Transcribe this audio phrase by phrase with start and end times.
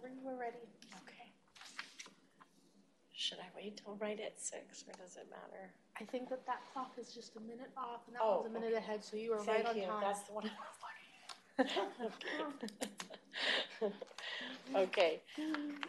[0.00, 0.56] Whenever you were ready.
[1.04, 1.32] Okay.
[3.14, 5.70] Should I wait till right at six, or does it matter?
[6.00, 8.60] I think that that clock is just a minute off, and that Oh, one's a
[8.60, 10.00] minute ahead, so you were right Thank on you, time.
[10.02, 11.92] that's the one I was looking
[13.82, 13.92] at.
[14.74, 15.20] Okay.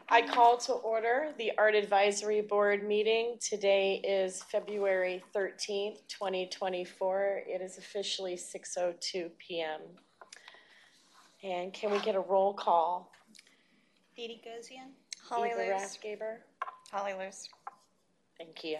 [0.10, 3.38] I call to order the Art Advisory Board meeting.
[3.42, 7.42] Today is February thirteenth, twenty twenty-four.
[7.48, 9.82] It is officially six oh two PM.
[11.44, 13.12] And can we get a roll call?
[14.18, 14.90] Dee Dee Gozian?
[15.30, 15.76] Holly Eva.
[15.76, 16.38] Rathgaber?
[16.92, 17.50] Holly Luce.
[18.40, 18.80] Thank you.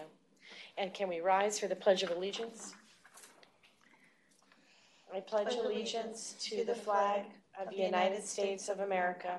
[0.76, 2.74] And can we rise for the Pledge of Allegiance?
[5.14, 7.22] I pledge allegiance to the flag
[7.58, 9.38] of the United States of America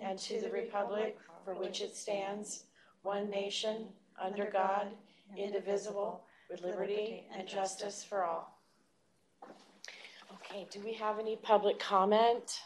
[0.00, 2.64] and to the republic for which it stands,
[3.02, 3.88] one nation,
[4.20, 4.86] under God,
[5.36, 8.58] indivisible, with liberty and justice for all.
[10.34, 12.60] Okay, do we have any public comment?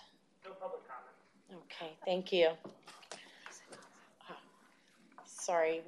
[1.51, 1.81] No public comment.
[1.81, 2.51] Okay, thank you.
[5.25, 5.83] Sorry,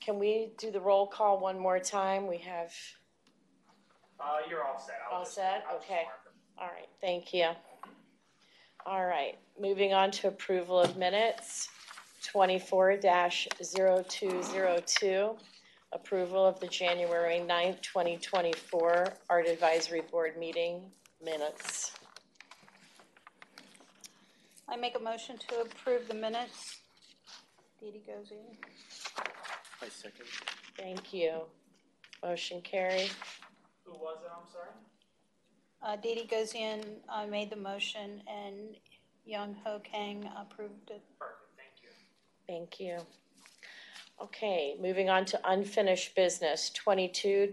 [0.00, 2.26] can we do the roll call one more time?
[2.26, 2.72] We have,
[4.18, 5.00] Uh, you're all set.
[5.08, 5.64] I'll All just- set?
[5.68, 6.04] I'll just Okay.
[6.04, 6.34] mark them.
[6.58, 7.54] all right, thank you.
[8.84, 11.68] All right, moving on to approval of minutes,
[12.22, 15.38] twenty-four 202
[15.92, 21.92] Approval of the January 9th, twenty twenty-four Art Advisory Board meeting minutes.
[24.70, 26.78] I make a motion to approve the minutes.
[27.80, 28.56] Dee Dee Gozian?
[29.82, 30.26] I second.
[30.78, 31.42] Thank you.
[32.22, 33.10] Motion carried.
[33.84, 34.30] Who was it?
[34.30, 34.70] I'm sorry.
[35.82, 38.76] Uh, Dee Dee Gozian, uh, made the motion and
[39.24, 41.02] Young Ho Kang approved it.
[41.18, 41.50] Perfect.
[41.56, 41.90] Thank you.
[42.46, 42.98] Thank you.
[44.22, 47.50] Okay, moving on to unfinished business, twenty-two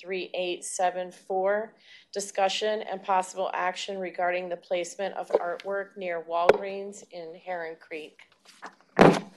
[0.00, 1.74] three eight seven four.
[2.10, 8.20] Discussion and possible action regarding the placement of artwork near Walgreens in Heron Creek.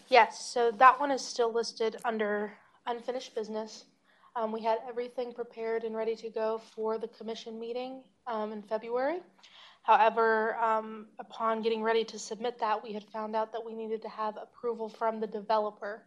[0.07, 2.53] Yes, so that one is still listed under
[2.87, 3.83] unfinished business.
[4.37, 8.61] Um, we had everything prepared and ready to go for the commission meeting, um, in
[8.61, 9.19] February.
[9.83, 14.01] However, um, upon getting ready to submit that, we had found out that we needed
[14.03, 16.03] to have approval from the developer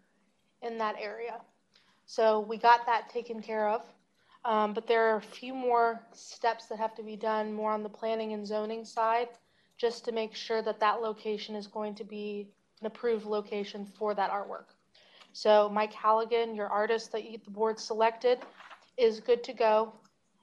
[0.63, 1.41] in that area.
[2.07, 3.83] So we got that taken care of.
[4.45, 7.83] Um, but there are a few more steps that have to be done more on
[7.83, 9.29] the planning and zoning side,
[9.77, 12.49] just to make sure that that location is going to be
[12.81, 14.75] an approved location for that artwork.
[15.33, 18.41] So Mike Halligan, your artist that you, the board selected,
[18.97, 19.93] is good to go.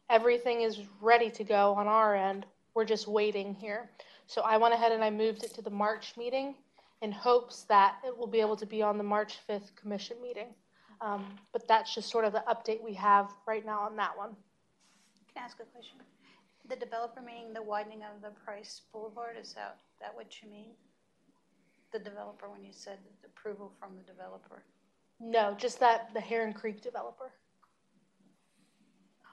[0.10, 2.46] Everything is ready to go on our end.
[2.74, 3.90] We're just waiting here.
[4.28, 6.56] So I went ahead and I moved it to the March meeting
[7.02, 10.48] in hopes that it will be able to be on the March 5th commission meeting.
[11.02, 14.32] Um, but that's just sort of the update we have right now on that one.
[15.34, 15.98] Can I ask a question?
[16.68, 20.72] The developer meaning the widening of the Price Boulevard, is that, that what you mean?
[21.94, 24.62] The developer, when you said the approval from the developer?
[25.20, 27.32] No, just that the Heron Creek developer.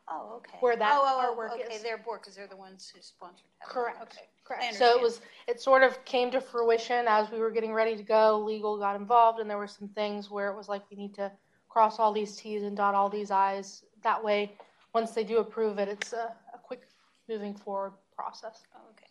[0.09, 0.56] Oh, okay.
[0.61, 1.83] Where that Oh, oh, oh, artwork Okay, is.
[1.83, 3.49] they're board, because they're the ones who sponsored.
[3.61, 3.69] that.
[3.69, 4.00] Correct.
[4.03, 4.28] Okay.
[4.44, 4.75] Correct.
[4.75, 8.05] So it was, it sort of came to fruition as we were getting ready to
[8.05, 8.39] go.
[8.39, 11.33] Legal got involved, and there were some things where it was like we need to
[11.69, 13.83] cross all these Ts and dot all these Is.
[14.03, 14.53] That way,
[14.94, 16.83] once they do approve it, it's a, a quick
[17.28, 18.62] moving forward process.
[18.77, 19.06] Oh, Okay.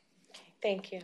[0.62, 1.02] Thank you.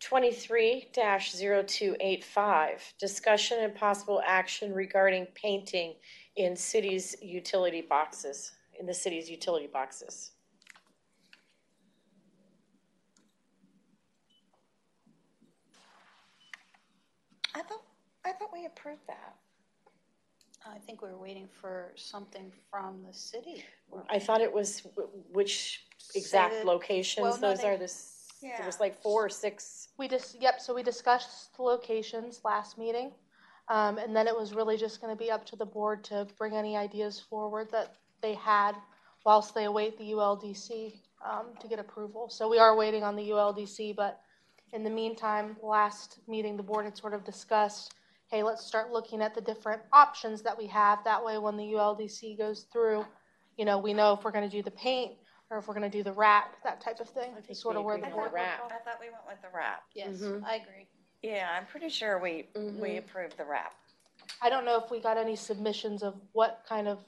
[0.00, 5.94] Twenty-three 285 discussion and possible action regarding painting
[6.36, 10.32] in cities' utility boxes, in the city's utility boxes.
[17.54, 17.82] I thought,
[18.24, 19.34] I thought we approved that.
[20.66, 23.64] I think we were waiting for something from the city.
[24.10, 27.76] I thought it was, wh- which Say exact that- locations well, no, those they- are,
[27.76, 29.88] this, it was like four or six.
[29.96, 33.12] We just, yep, so we discussed the locations last meeting.
[33.68, 36.54] Um, and then it was really just gonna be up to the board to bring
[36.54, 38.76] any ideas forward that they had
[39.24, 42.28] whilst they await the ULDC, um, to get approval.
[42.28, 44.20] So we are waiting on the ULDC, but
[44.72, 47.94] in the meantime, last meeting, the board had sort of discussed,
[48.28, 51.02] hey, let's start looking at the different options that we have.
[51.04, 53.04] That way, when the ULDC goes through,
[53.56, 55.12] you know, we know if we're gonna do the paint
[55.50, 57.32] or if we're gonna do the wrap, that type of thing.
[57.36, 58.30] I think sort we of where the with board.
[58.30, 58.64] the wrap.
[58.66, 59.84] I thought we went with the wrap.
[59.94, 60.44] Yes, Mhm.
[60.44, 60.88] I agree.
[61.26, 62.98] Yeah, I'm pretty sure we, we Mhm.
[62.98, 63.74] approved the wrap.
[64.40, 67.04] I don't know if we got any submissions of what kind of,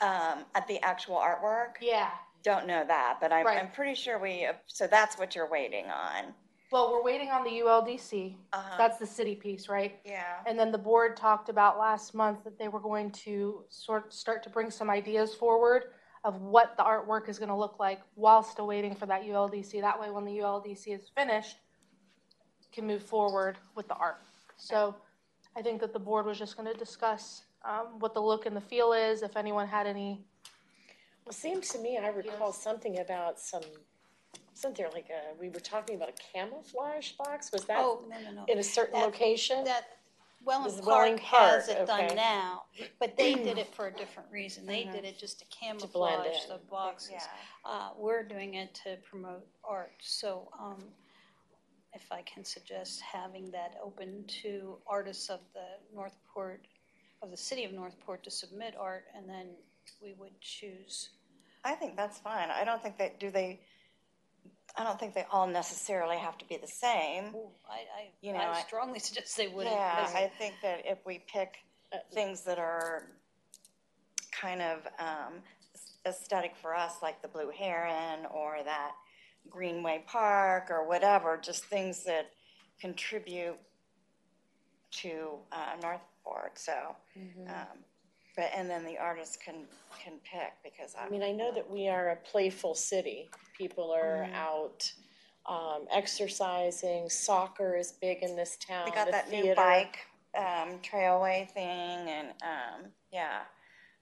[0.00, 2.10] Um, at the actual artwork, yeah.
[2.42, 3.58] don't know that, but I'm, Right.
[3.58, 6.34] I'm pretty sure we, so that's what you're waiting on.
[6.72, 8.36] Well, we're waiting on the ULDC.
[8.52, 8.76] Uh-huh.
[8.76, 10.00] That's the city piece, right?
[10.04, 10.42] Yeah.
[10.46, 14.42] And then the board talked about last month that they were going to sort, start
[14.44, 15.92] to bring some ideas forward
[16.24, 19.80] of what the artwork is gonna look like while still waiting for that ULDC.
[19.80, 21.56] That way, when the ULDC is finished,
[22.72, 24.20] can move forward with the art.
[24.56, 24.94] So
[25.56, 28.60] I think that the board was just gonna discuss, um, what the look and the
[28.60, 30.24] feel is, if anyone had any,
[31.24, 33.62] Well, seems to me, I recall something about some,
[34.54, 38.30] something like a, we were talking about a camouflage box, was that Oh, no, no,
[38.32, 38.44] no.
[38.48, 39.64] in a certain that- location?
[39.64, 39.84] That,
[40.38, 42.62] This Welland is Welling Park has Park, it done now,
[42.98, 44.64] but they did it for a different reason.
[44.64, 46.48] They did it just to blend camouflage in.
[46.48, 47.10] the boxes.
[47.12, 47.22] Yeah.
[47.64, 50.82] Uh, we're doing it to promote art, so, um,
[52.00, 56.66] if I can suggest having that open to artists of the Northport,
[57.22, 59.48] of the city of Northport to submit art, and then
[60.02, 61.10] we would choose.
[61.64, 62.50] I think that's fine.
[62.50, 63.60] I don't think that, do they,
[64.76, 67.34] I don't think they all necessarily have to be the same.
[67.34, 69.74] Ooh, I, You know, I, I I- strongly suggest they wouldn't.
[69.74, 71.56] Yeah, I think that if we pick
[72.12, 73.08] things that are
[74.30, 75.34] kind of um,
[76.06, 78.92] aesthetic for us, like the Blue Heron or that
[79.48, 82.30] Greenway Park or whatever, just things that
[82.80, 83.56] contribute
[84.90, 86.94] to uh, Northport, so.
[87.48, 87.78] um,
[88.36, 89.66] But, and then the artists can,
[90.02, 91.06] can pick because I.
[91.06, 93.30] I mean, I know that we are a playful city.
[93.56, 94.34] People are Mm-hmm.
[94.34, 94.92] out
[95.46, 97.08] um, exercising.
[97.10, 98.84] Soccer is big in this town.
[98.86, 99.98] We got the that new bike
[100.36, 103.40] um, trailway thing, and um, yeah,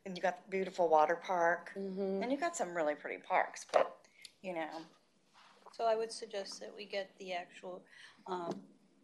[0.04, 2.22] and you got the beautiful water park, Mhm.
[2.22, 3.64] and you got some really pretty parks.
[3.72, 3.96] But
[4.42, 4.68] you know,
[5.76, 7.82] So I would suggest that we get the actual
[8.26, 8.54] um,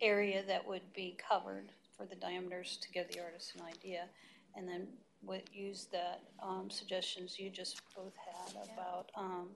[0.01, 4.05] area that would be covered for the diameters to give the artist an idea.
[4.57, 4.87] And then
[5.21, 9.49] what, use that um, suggestions you just both had about um,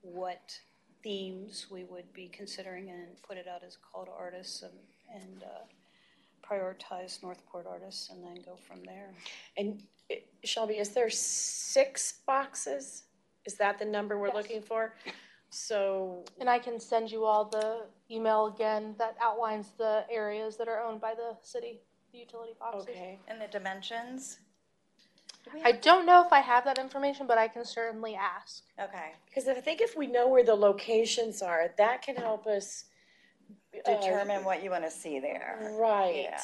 [0.00, 0.58] what
[1.02, 5.22] themes we would be considering and put it out as a call to artists and,
[5.22, 9.10] and uh, prioritize Northport artists and then go from there.
[9.58, 10.14] And uh,
[10.44, 13.02] Shelby, is there six boxes?
[13.44, 14.36] Is that the number we're Yes.
[14.36, 14.94] looking for?
[15.54, 20.66] So, and I can send you all the email again that outlines the areas that
[20.66, 21.80] are owned by the city,
[22.12, 22.88] the utility boxes.
[22.88, 23.20] okay.
[23.28, 24.38] and the dimensions.
[25.44, 28.16] Do we I have- don't know if I have that information, but I can certainly
[28.16, 28.64] ask.
[28.80, 32.86] okay, Because I think if we know where the locations are, that can help us
[33.86, 35.76] uh, determine what you want to see there.
[35.78, 36.40] Right, Yeah.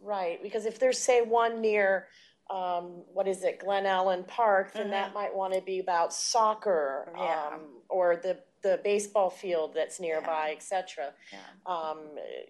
[0.00, 0.42] right.
[0.42, 2.08] Because if there's, say, one near,
[2.48, 7.08] um, what is it, Glen Allen Park, then that might want to be about soccer,
[7.10, 7.18] Mm-hmm.
[7.22, 7.46] Yeah.
[7.54, 7.60] um,
[7.90, 11.12] or the the baseball field that's nearby, et cetera.
[11.32, 11.38] Yeah.
[11.72, 11.98] Um,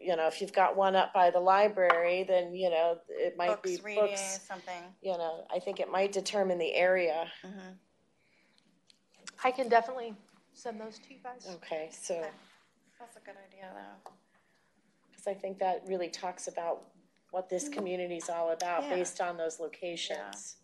[0.00, 3.48] you know, if you've got one up by the library, then you know it might
[3.62, 4.40] Books, be reading, books.
[4.48, 4.82] something.
[5.02, 7.30] You know, I think it might determine the area.
[7.44, 7.76] Mhm.
[9.42, 10.14] I can definitely
[10.52, 11.46] send those to you guys.
[11.56, 12.30] Okay, so Okay.
[13.00, 14.12] That's a good idea, though.
[15.10, 16.84] because I think that really talks about
[17.32, 18.90] what this community is all about Mm-hmm.
[18.92, 18.96] Yeah.
[18.98, 20.56] based on those locations.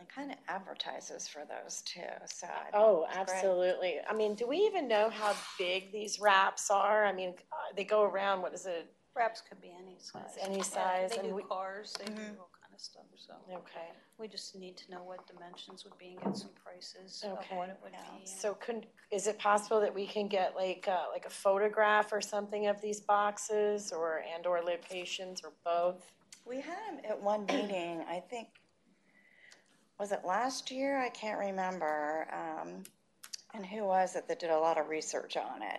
[0.00, 2.00] It kind of advertises for those too.
[2.24, 3.28] So I think Oh, it's great.
[3.36, 4.00] absolutely.
[4.08, 7.04] I mean, do we even know how big these wraps are?
[7.04, 8.92] I mean, uh, they go around, what is it?
[9.14, 10.38] Wraps could be any size.
[10.40, 12.38] any Yeah, size, They and do we- cars, they do Mhm.
[12.40, 13.34] all kind of stuff, so.
[13.52, 17.38] Okay, We just need to know what dimensions would be and get some prices of
[17.38, 17.56] Okay.
[17.56, 18.18] what it would Yeah.
[18.18, 18.26] be.
[18.26, 22.20] so could, is it possible that we can get like, uh, like a photograph or
[22.20, 26.12] something of these boxes or, and or locations or both?
[26.44, 28.59] We had them at one meeting, I think,
[30.00, 30.98] was it last year?
[30.98, 32.26] I can't remember.
[32.32, 32.82] Um,
[33.52, 35.78] and who was it that did a lot of research on it?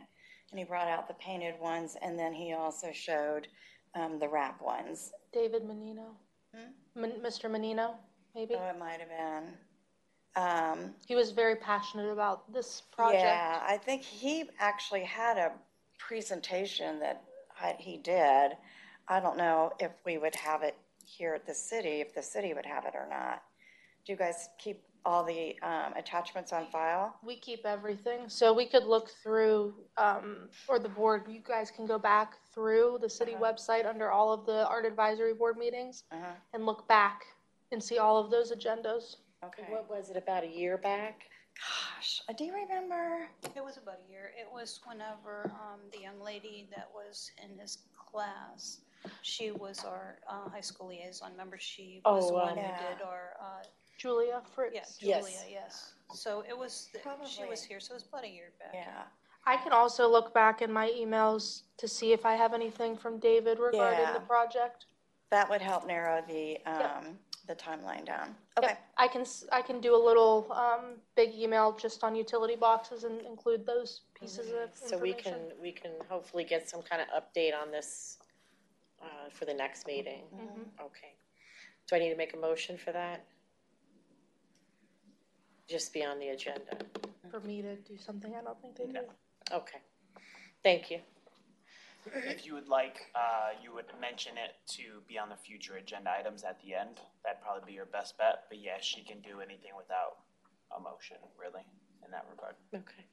[0.52, 3.48] And he brought out the painted ones and then he also showed
[3.96, 5.12] um, the wrap ones.
[5.34, 6.16] David Menino,
[6.56, 6.72] Hmm?
[7.02, 7.50] Min- Mr.
[7.50, 7.96] Menino,
[8.36, 8.54] maybe.
[8.56, 9.54] Oh, it might have been.
[10.36, 13.24] Um, He was very passionate about this project.
[13.24, 15.52] Yeah, I think he actually had a
[15.98, 17.24] presentation that
[17.60, 18.58] I- he did.
[19.08, 22.54] I don't know if we would have it here at the city, if the city
[22.54, 23.44] would have it or not.
[24.06, 27.16] Do you guys keep all the um, attachments on file?
[27.24, 31.86] We keep everything, so we could look through, um, or the board, you guys can
[31.88, 33.46] go back through the city Uh-huh.
[33.54, 37.26] website under all of the art advisory board meetings Uh-huh, and look back
[37.72, 39.18] and see all of those agendas.
[39.44, 39.66] okay.
[39.70, 41.24] What was it, about a year back?
[41.56, 43.28] Gosh, uh, do you remember?
[43.56, 44.32] It was about a year.
[44.40, 48.82] It was whenever um, the young lady that was in his class,
[49.22, 51.32] she was our uh, high school liaison.
[51.32, 53.64] Remember, she was Oh, the one um, who did our, uh,
[54.06, 54.74] Julia Fritz.
[54.74, 55.24] yes, Yes.
[55.26, 55.94] Julia, yes.
[56.14, 57.48] So it was, she Probably.
[57.48, 58.72] was here, so it was about a year back.
[58.74, 59.04] Yeah,
[59.46, 63.20] I can also look back in my emails to see if I have anything from
[63.20, 64.14] David regarding Yeah.
[64.14, 64.86] the project.
[65.30, 66.98] that would help narrow the, Yep.
[66.98, 67.18] um,
[67.48, 68.36] the timeline down.
[68.58, 72.16] Yep, Okay, I can, s- I can do a little, um, big email just on
[72.16, 74.88] utility boxes and include those pieces of information.
[74.90, 78.18] So we can, we can hopefully get some kind of update on this
[79.02, 80.24] uh, for the next meeting.
[80.36, 80.86] Mhm.
[80.86, 81.14] Okay.
[81.88, 83.24] Do I need to make a motion for that?
[85.72, 86.76] Just be on the agenda.
[87.30, 89.06] For me to do something, I don't think they do.
[89.54, 89.78] Okay.
[90.64, 91.00] Thank you.
[92.14, 96.12] If you would like, uh, you would mention it to be on the future agenda
[96.12, 97.00] items at the end.
[97.24, 100.18] That'd probably be your best bet, but yes, she can do anything without
[100.78, 101.64] a motion, really,
[102.04, 102.56] in that regard.
[102.76, 103.06] Okay.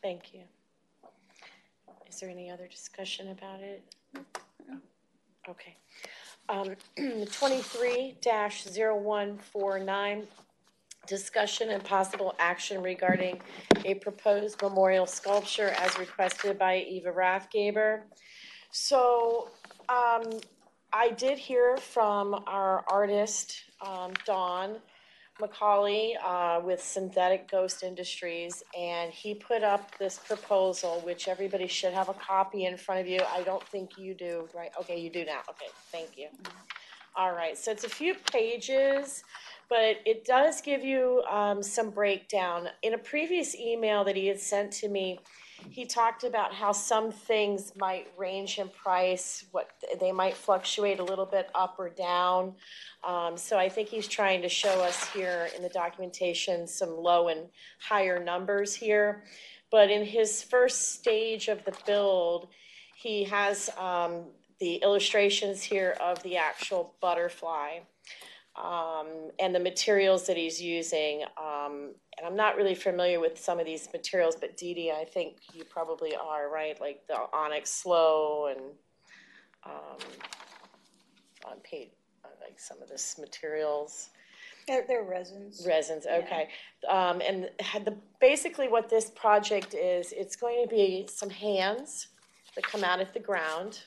[0.00, 0.44] Thank you.
[2.08, 3.82] Is there any other discussion about it?
[5.46, 5.76] Okay.
[6.48, 6.74] Um,
[7.32, 10.26] twenty-three dash zero one four nine,
[11.06, 13.40] discussion and possible action regarding
[13.84, 18.02] a proposed memorial sculpture as requested by Eva Rathgaber.
[18.70, 19.50] So,
[19.88, 20.22] um,
[20.92, 24.76] I did hear from our artist, um, Dawn
[25.40, 31.92] Macaulay, uh, with Synthetic Ghost Industries, and he put up this proposal, which everybody should
[31.92, 33.20] have a copy in front of you.
[33.32, 34.70] I don't think you do, right?
[34.80, 35.40] Okay, you do now.
[35.48, 36.28] Okay, thank you.
[37.16, 39.24] All right, so it's a few pages,
[39.70, 42.68] but it does give you um, some breakdown.
[42.82, 45.20] In a previous email that he had sent to me,
[45.68, 51.04] he talked about how some things might range in price, what they might fluctuate a
[51.04, 52.54] little bit up or down.
[53.04, 57.28] Um, so I think he's trying to show us here in the documentation some low
[57.28, 57.48] and
[57.78, 59.22] higher numbers here.
[59.70, 62.48] But in his first stage of the build,
[62.96, 64.24] he has um,
[64.58, 67.80] the illustrations here of the actual butterfly
[68.62, 71.22] um, and the materials that he's using.
[71.38, 75.04] Um, and I'm not really familiar with some of these materials, but Dee Dee, I
[75.04, 76.78] think you probably are, right?
[76.80, 78.60] Like the onyx slow and
[79.64, 79.98] um,
[81.46, 81.88] on page,
[82.42, 84.10] like some of this materials.
[84.68, 85.64] They're, they're resins.
[85.66, 86.48] Resins, okay.
[86.88, 92.08] Um, and had the, basically what this project is, it's going to be some hands
[92.54, 93.80] that come out of the ground.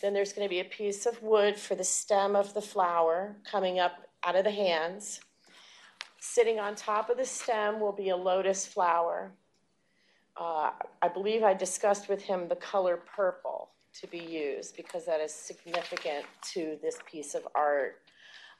[0.00, 3.78] Then there's gonna be a piece of wood for the stem of the flower coming
[3.78, 5.20] up out of the hands.
[6.18, 9.32] Sitting on top of the stem will be a lotus flower.
[10.36, 15.20] Uh, I believe I discussed with him the color purple to be used because that
[15.20, 18.02] is significant to this piece of art.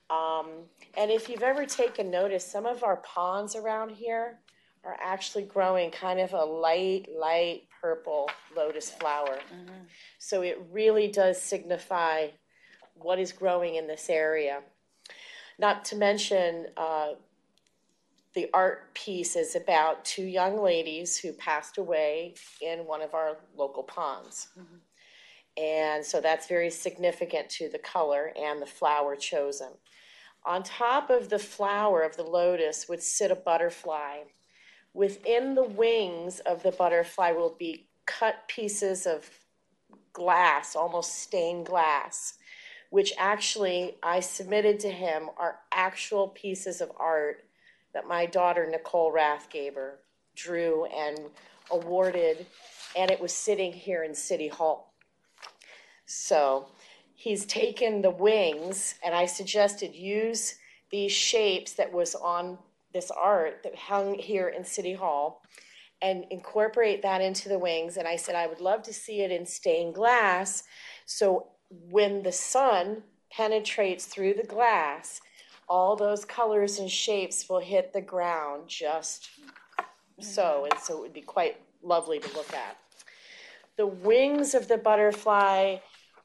[0.09, 0.65] Um,
[0.97, 4.39] and if you've ever taken notice, some of our ponds around here
[4.85, 9.39] are actually growing kind of a light, light purple lotus flower.
[10.19, 12.29] So it really does signify
[12.95, 14.63] what is growing in this area.
[15.59, 17.11] Not to mention, uh,
[18.35, 23.37] the art piece is about two young ladies who passed away in one of our
[23.57, 24.49] local ponds.
[25.57, 29.71] And so that's very significant to the color and the flower chosen.
[30.45, 34.25] On top of the flower of the lotus would sit a butterfly.
[34.97, 39.29] Within the wings of the butterfly will be cut pieces of
[40.15, 42.39] glass, almost stained glass,
[42.89, 47.45] which actually I submitted to him are actual pieces of art
[47.93, 49.97] that my daughter Nicole Rathgaber
[50.35, 51.21] drew and
[51.71, 52.47] awarded,
[52.97, 54.95] and it was sitting here in City Hall.
[56.07, 56.69] So
[57.15, 60.55] he's taken the wings, and I suggested use
[60.91, 62.57] these shapes that was on
[62.97, 65.43] this art that hung here in City Hall
[66.01, 67.99] and incorporate that into the wings.
[67.99, 70.65] And I said, I would love to see it in stained glass.
[71.05, 71.49] So
[71.91, 75.21] when the sun penetrates through the glass,
[75.69, 79.29] all those colors and shapes will hit the ground just
[80.19, 80.67] so.
[80.71, 82.79] And so it would be quite lovely to look at.
[83.77, 85.77] The wings of the butterfly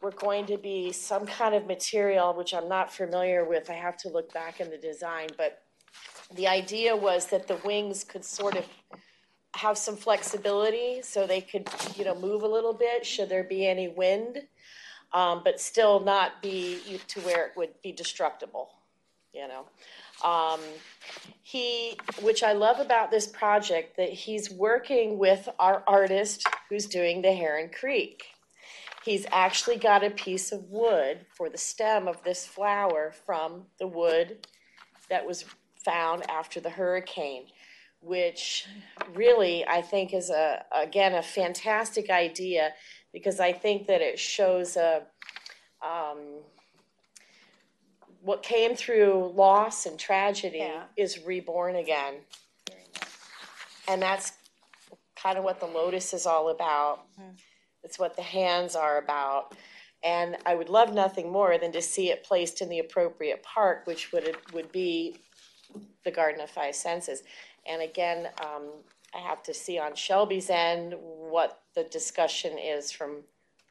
[0.01, 3.69] were going to be some kind of material, which I'm not familiar with.
[3.69, 5.63] I have to look back in the design, but
[6.35, 8.65] the idea was that the wings could sort of
[9.55, 13.67] have some flexibility so they could, you know, move a little bit should there be
[13.67, 14.41] any wind,
[15.13, 18.69] um, but still not be to where it would be destructible,
[19.33, 19.65] you know.
[20.27, 20.59] Um,
[21.41, 27.21] he, which I love about this project, that he's working with our artist who's doing
[27.21, 28.23] the Heron Creek.
[29.03, 33.87] He's actually got a piece of wood for the stem of this flower from the
[33.87, 34.47] wood
[35.09, 35.43] that was
[35.85, 37.45] found after the hurricane,
[38.01, 38.65] which
[39.13, 42.73] really I think is a again a fantastic idea
[43.13, 45.03] because I think that it shows a
[45.85, 46.19] um,
[48.21, 50.83] what came through loss and tragedy Yeah.
[50.95, 52.15] is reborn again,
[53.87, 54.33] and that's
[55.15, 57.01] kind of what the lotus is all about.
[57.83, 59.55] It's what the hands are about.
[60.03, 63.85] And I would love nothing more than to see it placed in the appropriate park,
[63.85, 65.17] which would, would be
[66.03, 67.23] the Garden of Five Senses.
[67.65, 68.69] And again, um,
[69.13, 73.23] I have to see on Shelby's end what the discussion is from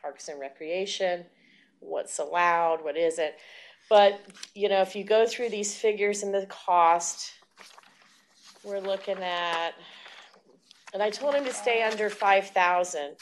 [0.03, 1.25] Parks and Recreation,
[1.81, 3.35] what's allowed, what isn't.
[3.89, 4.21] But,
[4.55, 7.33] you know, if you go through these figures and the cost,
[8.63, 9.71] we're looking at,
[10.93, 13.17] and I told him to stay under five thousand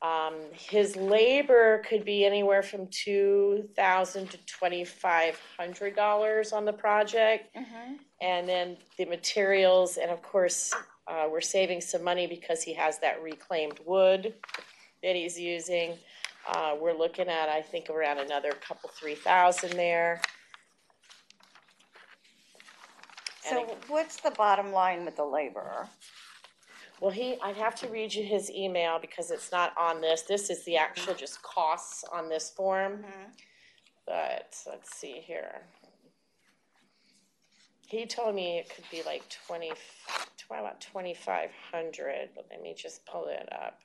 [0.00, 6.72] Um, his labor could be anywhere from two thousand to twenty-five hundred dollars on the
[6.72, 7.56] project.
[8.20, 10.72] And then the materials, and of course,
[11.08, 14.34] uh, we're saving some money because he has that reclaimed wood
[15.02, 15.94] that he's using.
[16.48, 20.20] Uh, we're looking at, I think, around another couple, three thousand there.
[23.42, 25.88] So what's the bottom line with the laborer?
[27.00, 30.22] Well, he, I'd have to read you his email because it's not on this.
[30.22, 33.04] This is the actual just costs on this form.
[34.06, 35.62] But let's see here.
[37.86, 42.74] He told me it could be like twenty, tw- about twenty-five hundred, but let me
[42.76, 43.78] just pull it up.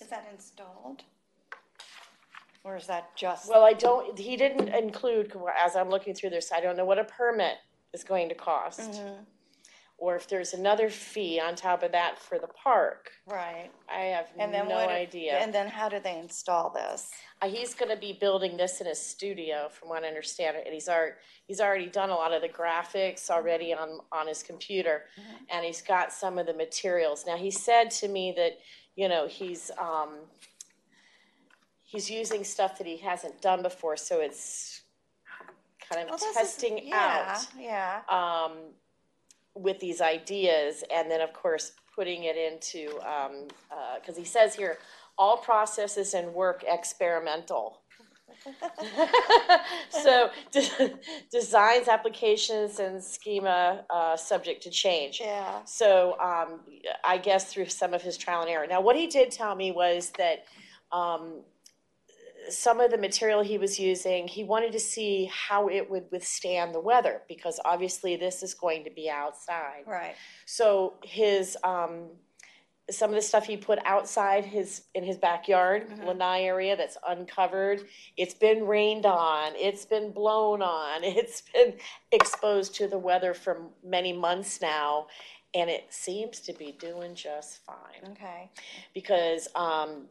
[0.00, 1.04] Is that installed?
[2.64, 3.48] Or is that just?
[3.48, 6.98] Well, I don't, he didn't include, as I'm looking through this, I don't know what
[6.98, 7.54] a permit
[7.94, 8.80] is going to cost.
[8.80, 9.22] Mm-hmm.
[10.00, 13.10] Or if there's another fee on top of that for the park.
[13.26, 13.70] Right.
[13.86, 14.88] I have And then no what?
[14.88, 15.34] idea.
[15.38, 17.10] And then how do they install this?
[17.42, 20.88] Uh, he's gonna be building this in his studio, from what I understand, and he's
[20.88, 21.16] already,
[21.46, 25.04] he's already done a lot of the graphics already on, on his computer.
[25.50, 27.24] And he's got some of the materials.
[27.26, 28.58] Now, he said to me that,
[28.96, 30.20] you know, he's, um,
[31.84, 34.80] he's using stuff that he hasn't done before, so it's
[35.90, 38.00] kind Well, of this is- testing yeah, out Yeah.
[38.08, 38.74] um,
[39.54, 42.98] with these ideas, and then of course putting it into
[44.00, 44.78] because he says here
[45.18, 47.82] all processes and work experimental.
[49.90, 50.94] so de-
[51.30, 55.20] designs, applications, and schema uh, subject to change.
[55.20, 55.62] Yeah.
[55.64, 56.60] So um,
[57.04, 58.66] I guess through some of his trial and error.
[58.66, 60.44] Now, what he did tell me was that
[60.92, 61.42] um,
[62.50, 66.74] some of the material he was using, he wanted to see how it would withstand
[66.74, 69.84] the weather because obviously this is going to be outside.
[69.86, 70.14] Right.
[70.46, 72.08] So his um,
[72.90, 77.82] some of the stuff he put outside his in his backyard, lanai area that's uncovered.
[78.16, 79.52] It's been rained on.
[79.54, 81.02] It's been blown on.
[81.04, 81.74] It's been
[82.10, 85.06] exposed to the weather for many months now,
[85.54, 88.50] and it seems to be doing just fine Okay.
[88.92, 90.06] because um,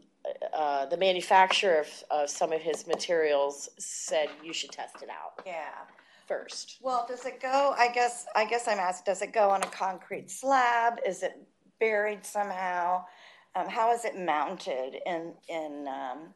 [0.53, 5.43] uh, the manufacturer of, of some of his materials said you should test it out
[5.45, 5.69] Yeah.
[6.27, 6.77] first.
[6.82, 9.67] Well, does it go, I guess, I guess I'm asked, does it go on a
[9.67, 10.99] concrete slab?
[11.05, 11.34] Is it
[11.79, 13.05] buried somehow?
[13.55, 16.34] Um, how is it mounted in, in, um,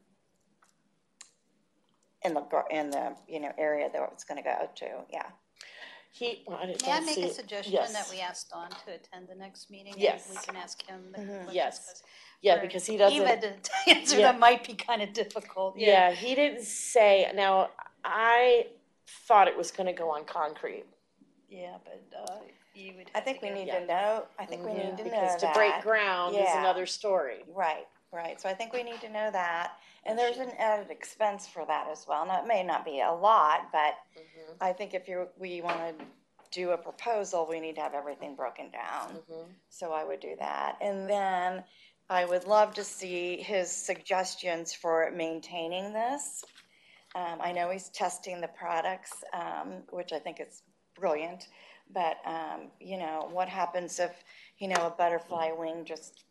[2.23, 4.87] in the, gar- in the, you know, area that it's gonna go to?
[5.11, 5.25] Yeah.
[6.11, 7.33] He, well, I didn't May I don't make see a it.
[7.35, 7.91] suggestion Yes.
[7.93, 9.93] that we ask Don to attend the next meeting?
[9.93, 10.27] and Yes.
[10.29, 11.49] We can ask him the questions.
[11.53, 12.03] Yes.
[12.43, 13.21] 'Cause Yeah, for because he doesn't.
[13.21, 14.31] Eva to answer Yeah.
[14.31, 15.77] them might be kind of difficult.
[15.77, 17.31] Yeah, he didn't say.
[17.33, 17.69] Now,
[18.03, 18.67] I
[19.07, 20.85] thought it was going to go on concrete
[21.49, 22.39] Yeah, but uh,
[22.73, 23.79] you would I have to think we get- need Yeah.
[23.79, 24.89] to know, I think we mm-hmm.
[24.89, 25.53] need to know because that.
[25.53, 26.59] to break ground is Yeah.
[26.59, 27.43] another story.
[27.47, 28.41] Right, right.
[28.41, 29.77] So I think we need to know that.
[30.05, 32.25] And there's an added expense for that as well.
[32.25, 34.53] Now, it may not be a lot, but mm-hmm.
[34.59, 36.05] I think if you, we want to
[36.51, 39.13] do a proposal, we need to have everything broken down.
[39.13, 39.51] Mm-hmm.
[39.69, 40.77] So I would do that.
[40.81, 41.63] And then
[42.09, 46.43] I would love to see his suggestions for maintaining this.
[47.15, 50.63] Um, I know he's testing the products, um, which I think is
[50.99, 51.47] brilliant.
[51.93, 54.23] But, um, you know, what happens if,
[54.57, 56.23] you know, a butterfly wing just,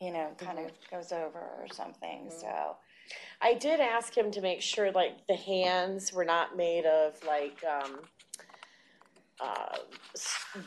[0.00, 2.76] you know, kind of goes over or something, so.
[3.40, 7.58] I did ask him to make sure, like, the hands were not made of like
[7.64, 8.00] um,
[9.42, 9.76] uh,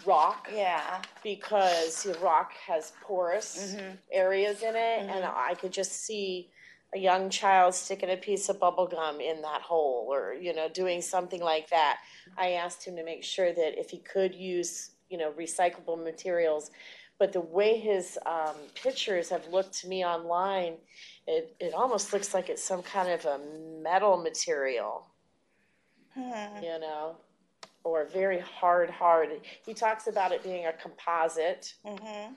[0.06, 3.98] rock Yeah, because the rock has porous Mhm.
[4.12, 6.52] areas in it, and I could just see
[6.94, 10.70] a young child sticking a piece of bubble gum in that hole, or you know,
[10.70, 12.00] doing something like that.
[12.38, 16.72] I asked him to make sure that if he could use, you know, recyclable materials,
[17.18, 20.78] but the way his um, pictures have looked to me online,
[21.28, 23.40] it it almost looks like it's some kind of a
[23.82, 25.08] metal material
[26.14, 26.64] Hmm.
[26.64, 27.18] you know,
[27.86, 29.30] or very hard, hard.
[29.66, 32.34] He talks about it being a composite, mm-hmm,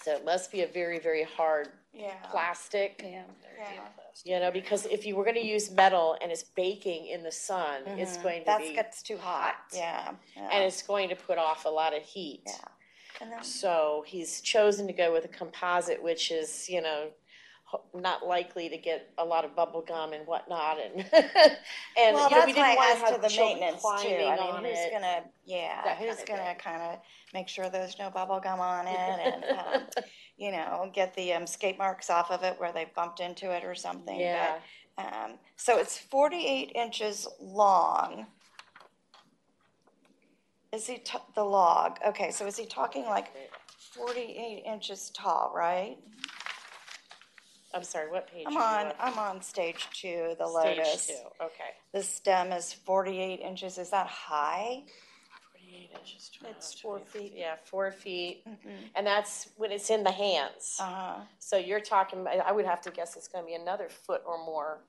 [0.00, 2.14] so it must be a very, very hard yeah.
[2.30, 3.00] plastic.
[3.04, 3.82] Yeah, there'd be a Yeah.
[4.24, 7.32] You know, because if you were going to use metal and it's baking in the
[7.32, 9.56] sun, it's going to That be, gets too hot, hot.
[9.72, 10.12] yeah.
[10.36, 10.48] yeah.
[10.52, 12.42] and it's going to put off a lot of heat.
[12.46, 12.52] Yeah.
[13.20, 17.10] And then, So he's chosen to go with a composite, which is, you know, ho-
[17.94, 22.36] not likely to get a lot of bubble gum and whatnot, and and well, you
[22.36, 24.08] know, we didn't want to have the maintenance too.
[24.08, 24.92] I mean, who's it.
[24.92, 27.00] gonna, yeah, that who's gonna kind of
[27.34, 29.82] make sure there's no bubble gum on it and, um,
[30.38, 33.64] you know, get the um, skate marks off of it where they bumped into it
[33.64, 34.18] or something.
[34.18, 34.54] Yeah.
[34.96, 38.26] But, um, so it's 48 inches long.
[40.72, 41.98] Is he t- the log?
[42.06, 43.32] Okay, so is he talking like
[43.96, 45.98] 48 inches tall, right?
[47.74, 48.44] I'm sorry, what page?
[48.46, 50.62] I'm are you on, I'm on stage two, the lotus.
[50.62, 51.06] Stage lotus.
[51.06, 51.70] two, okay.
[51.92, 53.78] The stem is forty-eight inches.
[53.78, 54.84] Is that high?
[55.52, 57.32] Forty-eight inches, It's 12, four 20 feet.
[57.36, 58.90] Yeah, four feet, Mhm.
[58.94, 60.76] and that's when it's in the hands.
[60.80, 61.22] Uh-huh.
[61.40, 64.38] So you're talking, I I would have to guess it's gonna be another foot or
[64.44, 64.84] more,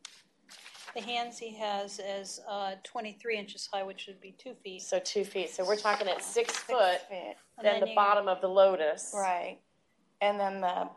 [0.93, 4.81] The hands he has is uh, 23 inches high, which would be two feet.
[4.81, 7.35] so two feet, so we're talking at six Six foot, feet.
[7.57, 9.11] And then the you- bottom of the lotus.
[9.13, 9.59] Right.
[10.21, 10.89] And then the,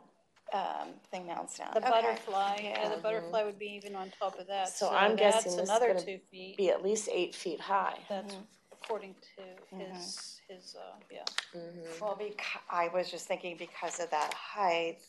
[0.52, 1.70] um, thing mounts down.
[1.74, 1.90] The Okay.
[1.90, 4.68] butterfly, yeah, the butterfly would be even on top of that.
[4.68, 6.56] So I'm guessing that's this is another gonna two feet.
[6.56, 7.98] Be at least eight feet high.
[8.08, 8.46] That's Mhm.
[8.72, 11.24] according to his, his, uh, yeah.
[11.54, 12.00] Mhm.
[12.00, 15.00] Well, becau- I was just thinking because of that height,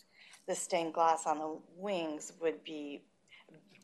[0.48, 3.06] the stained glass on the wings would be,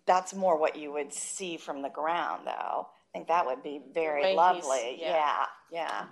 [0.06, 2.90] that's more what you would see from the ground, though.
[2.90, 4.98] I think that would be way very he's- lovely.
[5.00, 5.46] yeah.
[5.72, 6.08] Yeah,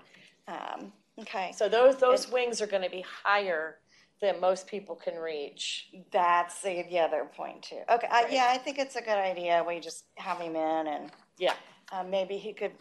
[0.48, 0.56] yeah.
[0.74, 1.52] Um, okay.
[1.52, 3.80] So those, those wings are gonna be higher
[4.24, 5.90] than most people can reach.
[6.12, 7.82] That's the, the other point too.
[7.90, 9.64] Okay, I, yeah, I think it's a good idea.
[9.68, 11.54] We just have him in and Yeah.
[11.92, 12.72] uh, maybe he could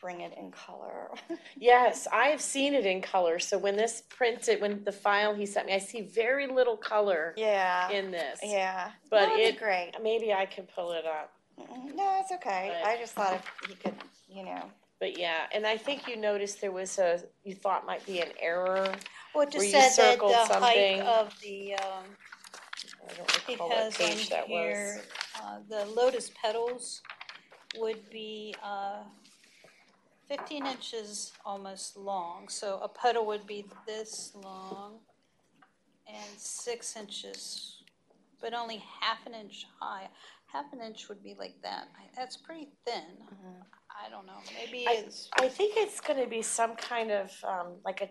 [0.00, 1.10] bring it in color.
[1.56, 5.44] Yes, I have seen it in color, so when this printed, when the file he
[5.46, 7.90] sent me, I see very little color yeah.
[7.90, 8.38] in this.
[8.44, 8.90] yeah.
[9.10, 9.92] But That'd be it- great.
[10.02, 11.32] Maybe I can pull it up.
[11.60, 12.72] Mm, No, it's okay.
[12.82, 13.94] But- I just thought if he could,
[14.28, 14.62] you know.
[15.00, 18.30] But yeah, and I think you noticed there was a, you thought might be an
[18.40, 18.92] error.
[19.38, 21.00] Well, Where just you said that circled the height something.
[21.02, 22.04] of the, um,
[23.08, 25.40] I don't It recall what has on page that here, was.
[25.40, 27.02] uh, the lotus petals
[27.76, 29.04] would be, uh,
[30.26, 34.98] fifteen inches almost long, so a petal would be this long
[36.08, 37.84] and six inches,
[38.40, 40.08] but only half an inch high.
[40.46, 41.86] Half an inch would be like that.
[41.96, 43.04] I- That's pretty thin.
[44.04, 47.80] I don't know, maybe I- it's, I think it's gonna be some kind of, um,
[47.84, 48.10] like a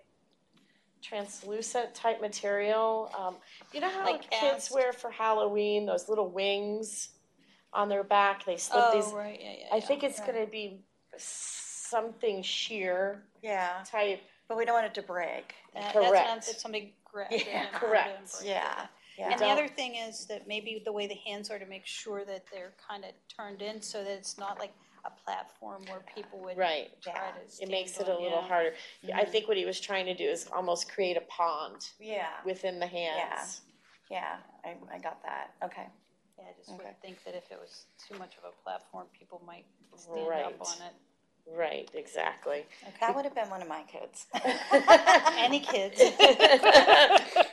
[1.08, 3.12] translucent type material.
[3.17, 3.36] Um,
[3.74, 7.10] you know how Like kids wear for Halloween, those little wings
[7.74, 9.13] on their back, they slip oh, these.
[9.13, 10.34] right, yeah, yeah, I yeah, think it's right.
[10.34, 10.80] gonna be
[11.17, 14.22] something sheer Yeah, type.
[14.48, 15.54] but we don't want it to break.
[15.74, 16.46] That- That's not, correct.
[16.48, 18.36] that somebody grabbed Yeah, and put it in correct.
[18.43, 18.86] Yeah,
[19.17, 19.32] yeah.
[19.32, 22.24] And the other thing is that maybe the way the hands are to make sure
[22.26, 24.74] that they're kind of turned in so that it's not like
[25.08, 26.89] a platform where people would Right.
[27.02, 27.32] try Yeah.
[27.32, 28.48] to It stand makes it a on, little yeah.
[28.48, 28.74] harder.
[29.15, 32.80] I think what he was trying to do is almost create a pond Yeah, within
[32.80, 33.62] the hands.
[34.10, 35.54] yeah, I, I got that.
[35.63, 35.88] Okay.
[36.38, 36.84] Yeah, I just Okay.
[36.86, 39.65] would think that if it was too much of a platform, people might
[39.96, 40.46] stand Right.
[40.46, 40.93] up on it.
[41.50, 42.65] Right, exactly.
[43.00, 44.28] That would have been one of my kids.
[45.38, 46.02] Any kids.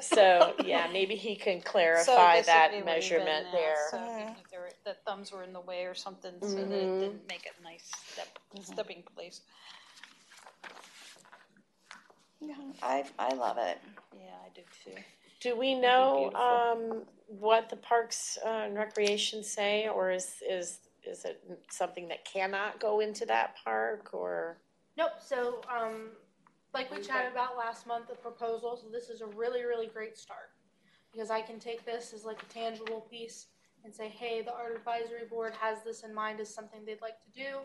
[0.00, 3.52] So, yeah, maybe he can So clarify this would that be what he measurement then
[3.52, 3.72] there.
[3.72, 4.04] asked, So Mhm.
[4.04, 4.45] even if there were,
[4.86, 7.00] the thumbs were in the way or something, so that it Mhm.
[7.00, 9.42] didn't make a nice step, stepping place.
[12.40, 13.78] Yeah, I, I love it.
[14.16, 15.02] Yeah, I do too.
[15.40, 16.40] Do we know, beautiful.
[16.40, 22.24] um, what the Parks uh, and Recreation say, or is, is, is it something that
[22.24, 24.56] cannot go into that park, or?
[24.96, 26.12] Nope, so, um,
[26.72, 30.16] like we chatted about last month, the proposal, so this is a really, really great
[30.16, 30.50] start.
[31.12, 33.46] Because I can take this as like a tangible piece
[33.86, 37.20] and say, hey, the art advisory board has this in mind as something they'd like
[37.22, 37.58] to do.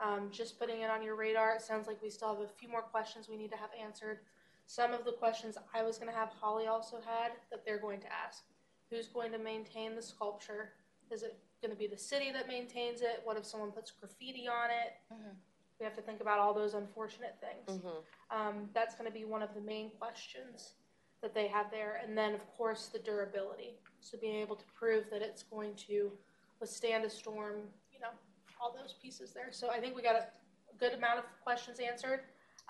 [0.00, 2.68] Um, just putting it on your radar, it sounds like we still have a few
[2.70, 4.20] more questions we need to have answered.
[4.66, 8.06] Some of the questions I was gonna have Holly also had that they're going to
[8.12, 8.44] ask.
[8.90, 10.70] Who's going to maintain the sculpture?
[11.10, 13.20] Is it gonna be the city that maintains it?
[13.24, 14.94] What if someone puts graffiti on it?
[15.12, 15.34] Mhm.
[15.78, 17.82] We have to think about all those unfortunate things.
[17.82, 18.04] Mhm.
[18.30, 20.74] Um, that's going to be one of the main questions
[21.22, 22.00] that they have there.
[22.04, 23.74] And then, of course, the durability.
[24.00, 26.10] So being able to prove that it's going to
[26.60, 27.56] withstand a storm,
[27.92, 28.08] you know,
[28.60, 29.48] all those pieces there.
[29.50, 30.26] So I think we got a
[30.78, 32.20] good amount of questions answered.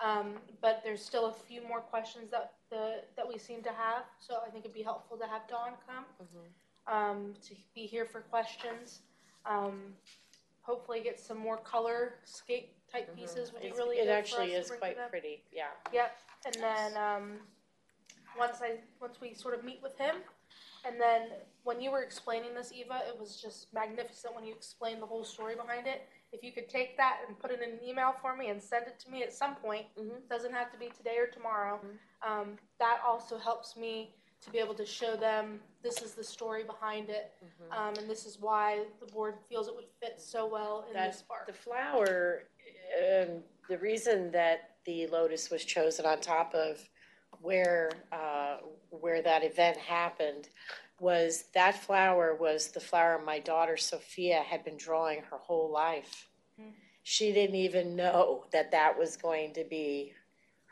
[0.03, 4.03] Um, but there's still a few more questions that the that we seem to have.
[4.21, 6.05] So I think it'd be helpful to have Dawn come
[6.87, 9.01] um, to be here for questions.
[9.45, 9.93] Um,
[10.61, 14.71] hopefully, get some more color scape type pieces would be It's- really It actually is
[14.71, 15.67] quite pretty, yeah.
[15.91, 17.39] Yep, and then, um,
[18.39, 20.15] once I, once we sort of meet with him,
[20.85, 21.29] and then
[21.63, 25.25] when you were explaining this, Eva, it was just magnificent when you explained the whole
[25.25, 26.07] story behind it.
[26.31, 28.87] If you could take that and put it in an email for me and send
[28.87, 30.27] it to me at some point, Mhm.
[30.29, 31.79] doesn't have to be today or tomorrow.
[31.83, 31.99] Mhm.
[32.27, 36.63] Um, that also helps me to be able to show them this is the story
[36.63, 37.73] behind it, Mhm.
[37.77, 41.21] um, and this is why the board feels it would fit so well in this
[41.23, 41.45] park.
[41.45, 42.43] The flower,
[42.97, 46.89] um, the reason that the lotus was chosen on top of
[47.41, 48.57] where, uh,
[48.89, 50.49] where that event happened
[50.99, 56.27] was that flower was the flower my daughter Sophia had been drawing her whole life.
[56.59, 56.71] Mm.
[57.03, 60.13] She didn't even know that that was going to be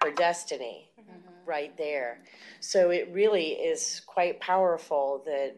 [0.04, 1.22] her destiny Mhm.
[1.46, 2.24] right there.
[2.60, 5.56] So it really is quite powerful that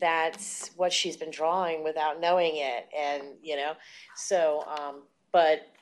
[0.00, 3.74] that's what she's been drawing without knowing it, and, you know,
[4.16, 5.73] so, um, but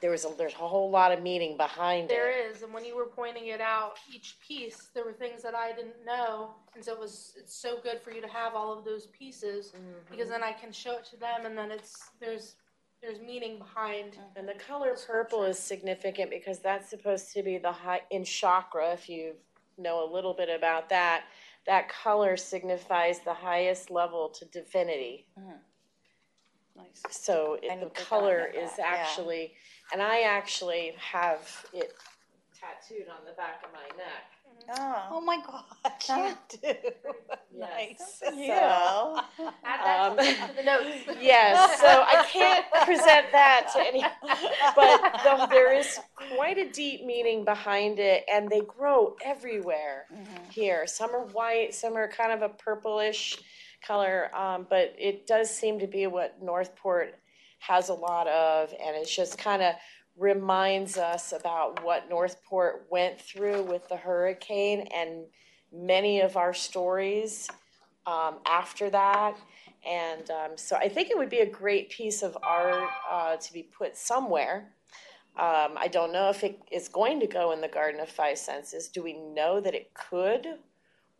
[0.00, 2.84] there was a, there's a whole lot of meaning behind There There is, and when
[2.84, 6.84] you were pointing it out, each piece, there were things that I didn't know, and
[6.84, 10.10] so it was, it's so good for you to have all of those pieces, mm-hmm.
[10.10, 12.56] because then I can show it to them, and then it's, there's,
[13.02, 14.12] there's meaning behind.
[14.12, 14.38] Mm-hmm.
[14.38, 18.92] And the color purple is significant because that's supposed to be the high, in chakra,
[18.92, 19.34] if you
[19.78, 21.24] know a little bit about that,
[21.66, 25.26] that color signifies the highest level to divinity.
[25.38, 25.56] Mm-hmm.
[26.76, 27.02] Nice.
[27.10, 28.84] So it, I the did not color know is that, yeah.
[28.86, 29.54] actually,
[29.92, 31.92] and I actually have it
[32.58, 34.26] tattooed on the back of my neck.
[34.78, 36.74] Oh, Oh my gosh, you do.
[37.56, 38.20] Yes.
[38.22, 38.22] Nice.
[38.36, 39.20] yeah.
[39.64, 40.16] Add that Um,
[40.48, 40.86] to the notes.
[41.20, 44.02] Yes, so I can't present that to any,
[44.76, 45.98] but the, there is
[46.36, 50.06] quite a deep meaning behind it, and they grow everywhere
[50.50, 50.86] here.
[50.86, 53.38] Some are white, some are kind of a purplish
[53.86, 57.14] color, um, but it does seem to be what Northport
[57.58, 59.74] has a lot of, and it just kind of
[60.16, 65.24] reminds us about what Northport went through with the hurricane and
[65.72, 67.48] many of our stories
[68.06, 69.36] um, after that.
[69.86, 73.52] And um, so I think it would be a great piece of art uh, to
[73.52, 74.72] be put somewhere.
[75.38, 78.36] Um, I don't know if it is going to go in the Garden of Five
[78.36, 78.88] Senses.
[78.88, 80.46] Do we know that it could?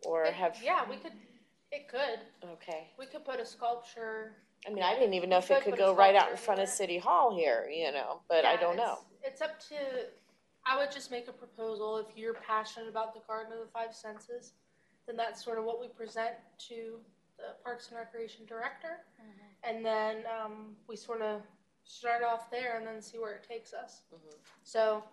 [0.05, 1.13] Or It- have, Yeah, we could,
[1.71, 2.19] it could,
[2.53, 2.87] okay.
[2.99, 4.33] we could put a sculpture.
[4.67, 6.29] I mean, I didn't even know if it could could put a go right out
[6.31, 6.69] in front of.
[6.69, 8.99] City Hall here, you know, but I Yeah, don't know.
[9.23, 10.09] it's- It's up to,
[10.65, 13.95] I would just make a proposal, if you're passionate about the Garden of the Five
[13.95, 14.53] Senses,
[15.07, 16.35] then that's sort of what we present
[16.69, 17.03] to
[17.37, 19.05] the Parks and Recreation Director.
[19.63, 21.41] And then, um, we sort of
[21.83, 24.03] start off there and then see where it takes us.
[24.13, 24.37] Mhm.
[24.63, 25.03] So,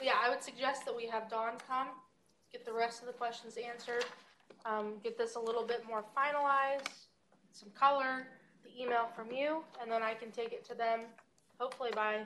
[0.00, 2.00] yeah, I would suggest that we have Dawn come,
[2.50, 4.04] get the rest of the questions answered,
[4.64, 7.06] um, get this a little bit more finalized,
[7.52, 8.26] some color,
[8.64, 11.00] the email from you, and then I can take it to them,
[11.58, 12.20] hopefully by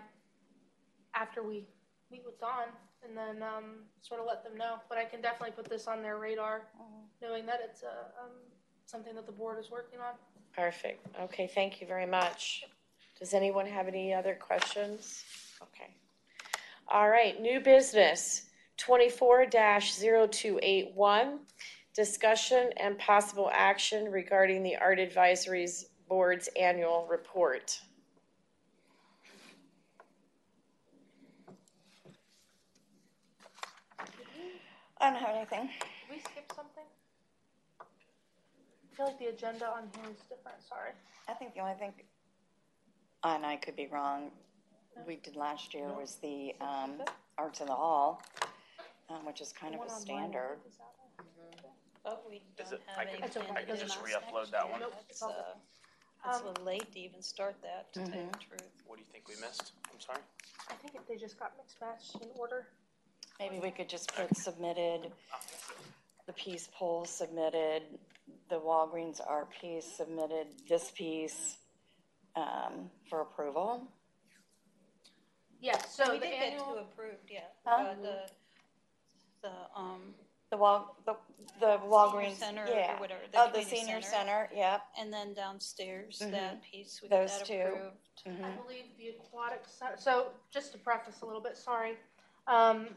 [1.15, 1.65] after we
[2.11, 2.69] meet with Dawn,
[3.07, 4.77] and then um, sort of let them know.
[4.89, 6.63] But I can definitely put this on their radar,
[7.23, 8.31] knowing that it's a, um,
[8.85, 10.15] something that the board is working on.
[10.55, 11.07] Perfect.
[11.21, 12.65] Okay, thank you very much.
[13.19, 15.25] Does anyone have any other questions?
[15.63, 15.91] Okay.
[16.89, 21.39] All right, new business, twenty-four 281
[21.97, 27.81] Discussion and possible action regarding the Art Advisories Board's annual report.
[35.01, 35.71] I don't have anything.
[35.71, 36.85] Did we skip something?
[37.81, 40.59] I feel like the agenda on here is different.
[40.69, 40.91] Sorry.
[41.29, 41.95] I think the only thing,
[43.25, 44.31] and I could be wrong,
[45.07, 46.97] we did last year was the um,
[47.39, 48.23] Arts in the Hall,
[49.09, 50.59] um, which is kind The of a one online, standard.
[50.69, 50.77] is
[52.07, 52.23] that one?
[52.23, 53.57] But we Is don't it- I have can- anything.
[53.57, 54.81] I can in just re-upload that one.
[54.81, 55.55] Nope, It's, it's uh,
[56.25, 58.83] it's a Um, little late to even start that, to tell you the truth.
[58.87, 59.73] What do you think we missed?
[59.93, 60.21] I'm sorry.
[60.71, 62.67] I think if they just got mixed matched in order.
[63.39, 65.13] Maybe we could just put submitted,
[66.27, 67.83] the Peace Pole submitted,
[68.49, 71.59] the Walgreens art piece submitted, this piece
[72.35, 73.87] um, for approval.
[75.61, 75.95] Yes.
[75.95, 76.79] So We the did get two annual.
[76.79, 77.41] approved, yeah.
[77.65, 77.83] Huh?
[77.91, 78.31] Uh, The,
[79.43, 80.15] the, um,
[80.51, 81.17] The Wal, the,
[81.59, 83.01] the Walgreens, center or yeah.
[83.01, 84.49] whatever, the Oh, the community senior center.
[84.49, 84.83] center, yep.
[84.97, 86.31] and then downstairs, Mhm.
[86.31, 87.61] that piece, we got Those that two.
[87.63, 87.97] approved.
[88.27, 88.57] I Mhm.
[88.63, 91.99] believe the aquatic center, so just to preface a little bit, sorry.
[92.47, 92.95] Um,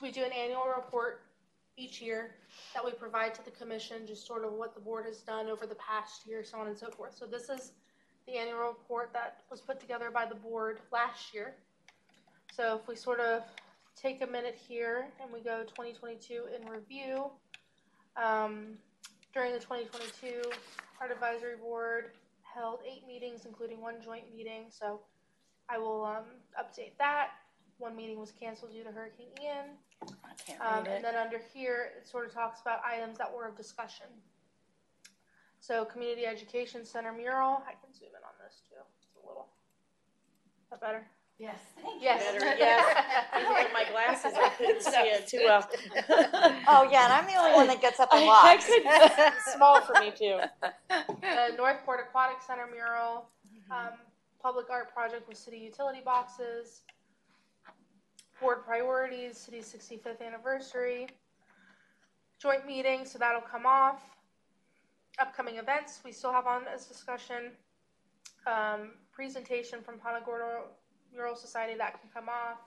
[0.00, 1.22] we do an annual report
[1.76, 2.36] each year
[2.72, 5.66] that we provide to the commission, just sort of what the board has done over
[5.66, 7.14] the past year, so on and so forth.
[7.16, 7.72] So this is
[8.26, 11.56] the annual report that was put together by the board last year.
[12.52, 13.42] So if we sort of
[14.00, 17.30] take a minute here and we go twenty twenty-two in review.
[18.16, 18.78] Um,
[19.34, 20.42] during the twenty twenty-two,
[21.00, 25.00] Art Advisory Board held eight meetings, including one joint meeting, so
[25.68, 26.24] I will, um,
[26.58, 27.30] update that.
[27.78, 29.76] One meeting was canceled due to Hurricane Ian.
[30.24, 33.46] I can't Um, and then under here, it sort of talks about items that were
[33.46, 34.06] of discussion.
[35.60, 39.48] So Community Education Center mural, I can zoom in on this too, it's a little.
[40.64, 41.06] Is that better?
[41.38, 41.58] Yes.
[41.82, 42.08] thank you.
[42.08, 42.32] Yes.
[42.32, 43.04] Better, yes.
[43.38, 45.68] Even with my glasses, I couldn't see it too well.
[46.68, 48.66] Oh, yeah, and I'm the only one that gets up and I walks.
[48.66, 50.38] couldn't, it's small for me too.
[50.88, 53.26] The Northport Aquatic Center mural,
[53.70, 53.90] um,
[54.42, 56.82] public art project with city utility boxes.
[58.40, 61.06] Board priorities, city's sixty-fifth anniversary.
[62.40, 64.02] Joint meeting, so that'll come off.
[65.18, 67.52] Upcoming events, we still have on as discussion.
[68.46, 70.64] Um, presentation from Punta Gorda
[71.16, 72.60] Mural Society, that can come off.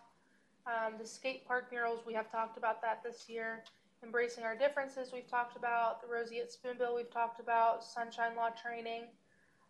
[0.66, 3.64] Um, the skate park murals, we have talked about that this year.
[4.04, 9.04] embracing our differences, we've talked about, the Roseate Spoonbill, we've talked about, Sunshine Law Training,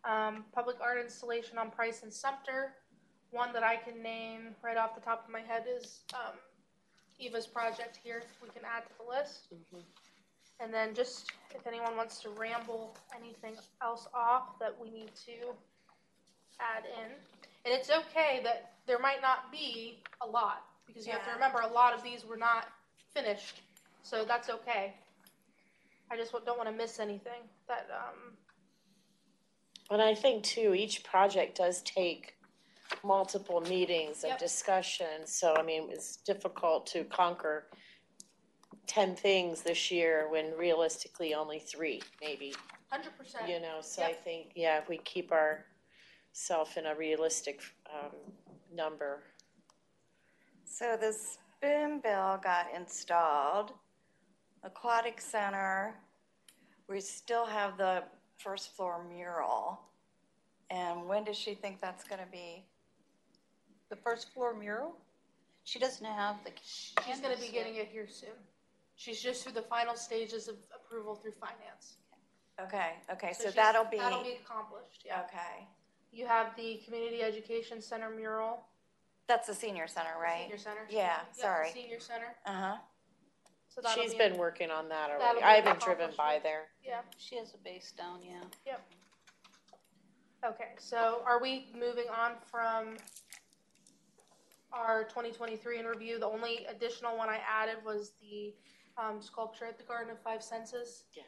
[0.04, 2.74] um, public art installation on Price and Sumter.
[3.32, 6.34] One that I can name right off the top of my head is um,
[7.18, 9.52] Eva's project here, we can add to the list.
[10.60, 15.54] And then just, if anyone wants to ramble anything else off that we need to
[16.60, 17.10] add in.
[17.64, 21.60] And it's okay that there might not be a lot, because you have to remember,
[21.60, 22.68] a lot of these were not
[23.14, 23.62] finished,
[24.02, 24.94] so that's okay.
[26.10, 28.36] I just don't want to miss anything that, um,
[29.90, 32.34] And I think too, each project does take
[33.04, 34.38] multiple meetings of Yep.
[34.38, 37.68] discussion, so I mean, it's difficult to conquer
[38.86, 42.54] ten things this year when realistically only three, maybe,
[42.90, 43.48] hundred percent.
[43.48, 45.30] you know, so I think, yeah, if we keep
[46.34, 47.60] ourself in a realistic,
[47.92, 48.10] um,
[48.72, 49.22] number.
[50.64, 53.72] So the spoon bill got installed.
[54.62, 55.94] Aquatic Center,
[56.88, 58.04] we still have the
[58.38, 59.80] first floor mural.
[60.70, 62.64] And when does she think that's gonna be?
[63.88, 64.94] The first floor mural?
[65.64, 66.52] She doesn't have the.
[66.62, 68.30] She's gonna be getting it here soon.
[68.94, 71.96] She's just through the final stages of approval through finance.
[72.60, 75.22] Okay, okay, so she's- that'll be, That'll be accomplished, yeah.
[75.22, 75.66] okay.
[76.12, 78.64] You have the Community Education Center mural.
[79.28, 80.42] That's the senior center, right?
[80.42, 80.80] Senior Center.
[80.90, 81.70] Yeah, Yep, the sorry.
[81.72, 82.34] Senior Center.
[82.46, 82.76] Uh-huh.
[83.68, 85.38] So that'll She's be- been working on that that'll already.
[85.38, 86.42] be I haven't driven by accomplishment.
[86.42, 86.62] there.
[86.84, 88.40] Yeah, She has a base down, yeah.
[88.66, 88.80] Yep.
[90.44, 92.96] Okay, so are we moving on from
[94.72, 96.18] our twenty twenty-three in review?
[96.18, 98.54] The only additional one I added was the,
[98.96, 101.04] um, sculpture at the Garden of Five Senses.
[101.14, 101.26] Yes.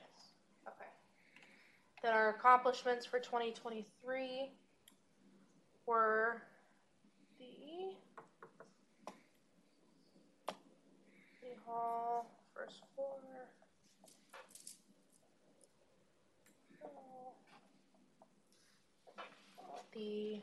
[0.66, 0.88] Okay.
[2.02, 4.50] Then our accomplishments for twenty twenty-three
[5.86, 6.42] were
[7.38, 7.44] the
[11.38, 13.18] City Hall, first floor.
[19.94, 20.40] The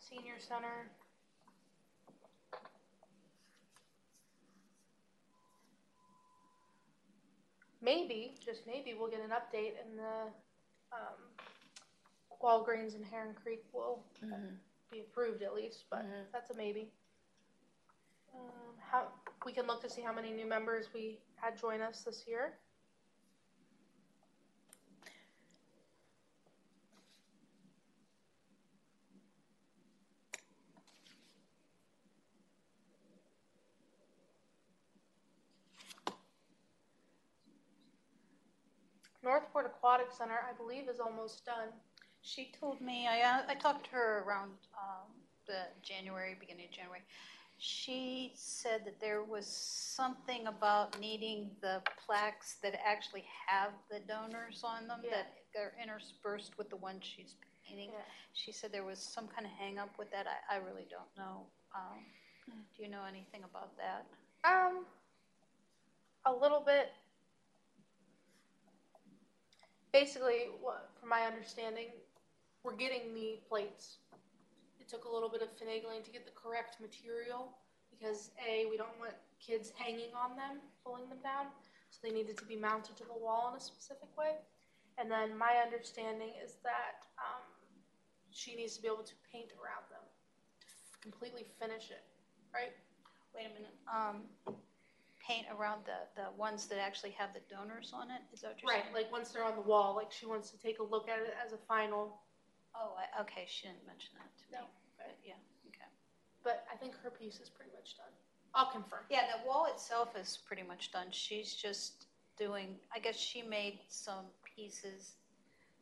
[0.00, 0.90] senior center.
[7.82, 10.30] maybe, just maybe, we'll get an update and the
[10.92, 11.18] um,
[12.40, 14.58] Walgreens and Heron Creek will Mhm.
[14.90, 16.30] be approved at least, but Mhm.
[16.30, 16.92] that's a maybe.
[18.34, 19.12] Um, how
[19.44, 22.58] we can look to see how many new members we had join us this year.
[39.32, 41.68] North Port Aquatic Center, I believe, is almost done.
[42.20, 45.08] She told me, I, uh, I talked to her around um,
[45.46, 47.00] the January, beginning of January.
[47.56, 54.62] She said that there was something about needing the plaques that actually have the donors
[54.64, 55.22] on them, Yeah.
[55.54, 57.88] that are interspersed with the ones she's painting.
[57.90, 58.00] Yeah.
[58.34, 60.26] She said there was some kind of hang up with that.
[60.26, 61.46] I, I really don't know.
[61.74, 62.04] Um,
[62.76, 64.04] Do you know anything about that?
[64.44, 64.84] Um,
[66.26, 66.92] a little bit.
[69.92, 71.88] Basically, what, from my understanding,
[72.64, 73.98] we're getting the plates.
[74.80, 77.52] It took a little bit of finagling to get the correct material
[77.90, 81.46] because A, we don't want kids hanging on them, pulling them down,
[81.90, 84.40] so they needed to be mounted to the wall in a specific way.
[84.96, 87.44] And then my understanding is that um,
[88.30, 92.02] she needs to be able to paint around them to completely finish it,
[92.52, 92.72] right?
[93.34, 93.76] Wait a minute.
[93.84, 94.56] Um,
[95.26, 98.20] paint around the, the ones that actually have the donors on it?
[98.32, 98.94] Is that what you're Right, saying?
[98.94, 101.34] like once they're on the wall, like she wants to take a look at it
[101.44, 102.20] as a final,
[102.74, 104.58] Oh, I, okay, she didn't mention that to me.
[104.58, 104.64] No.
[104.96, 105.34] But, yeah,
[105.68, 105.84] okay.
[106.42, 108.08] but I think her piece is pretty much done.
[108.54, 109.00] I'll confirm.
[109.10, 111.08] Yeah, the wall itself is pretty much done.
[111.10, 112.06] She's just
[112.38, 114.24] doing, I guess she made some
[114.56, 115.16] pieces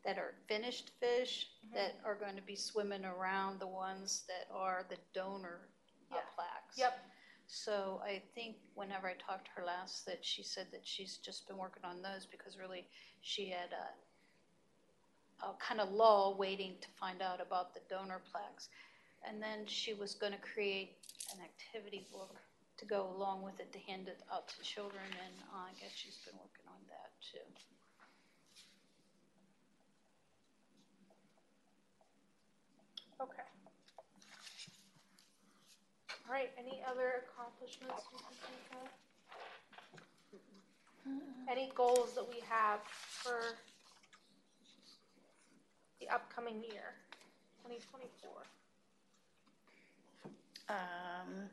[0.03, 1.73] that are finished fish Mhm.
[1.75, 5.69] that are going to be swimming around the ones that are the donor
[6.11, 6.21] uh, Yeah.
[6.35, 6.77] plaques.
[6.77, 6.99] Yep,
[7.53, 11.49] So I think whenever I talked to her last, that she said that she's just
[11.49, 12.87] been working on those because really
[13.19, 13.87] she had a,
[15.45, 18.69] a kind of lull waiting to find out about the donor plaques.
[19.27, 20.95] And then she was going to create
[21.35, 22.37] an activity book
[22.77, 25.91] to go along with it to hand it out to children, and uh, I guess
[25.93, 27.43] she's been working on that too.
[33.21, 33.43] okay.
[36.31, 38.87] All right, any other accomplishments we can think of?
[41.51, 43.41] Any goals that we have for
[45.99, 46.93] the upcoming year,
[47.61, 48.45] twenty twenty-four?
[50.69, 51.49] Um,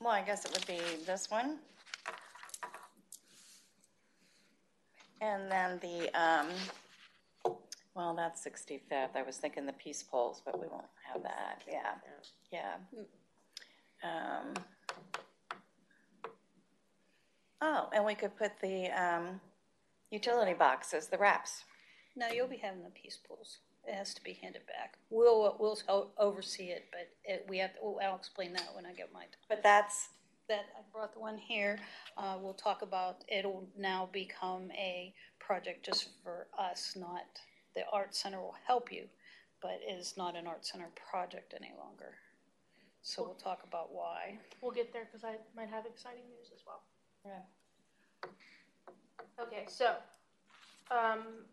[0.00, 1.58] Well, I guess it would be this one.
[5.20, 6.46] And then the, um,
[7.96, 9.16] well, that's sixty-fifth.
[9.16, 11.62] I was thinking the peace poles, but we won't have that.
[11.68, 11.94] Yeah,
[12.52, 12.76] yeah.
[14.02, 14.54] Um,
[17.60, 19.40] oh, and we could put the, um,
[20.10, 21.64] utility boxes, the wraps.
[22.16, 23.58] No, you'll be having the peace poles.
[23.86, 24.98] It has to be handed back.
[25.10, 29.12] We'll, we'll oversee it, but it, we have, to- I'll explain that when I get
[29.12, 30.10] my, But that's,
[30.48, 31.78] that, I brought the one here.
[32.16, 37.24] Uh, we'll talk about, it'll now become a project just for us, not,
[37.74, 39.04] the art center will help you,
[39.60, 42.14] but it is not an art center project any longer.
[43.02, 44.38] So we'll talk about why.
[44.60, 46.82] We'll get there because I might have exciting news as well.
[47.26, 48.30] Yeah.
[49.40, 49.94] Okay, so,
[50.90, 51.44] um,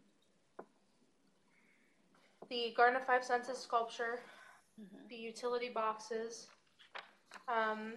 [2.49, 4.19] the Garden of Five Senses sculpture,
[5.09, 6.47] the utility boxes.
[7.47, 7.93] Um,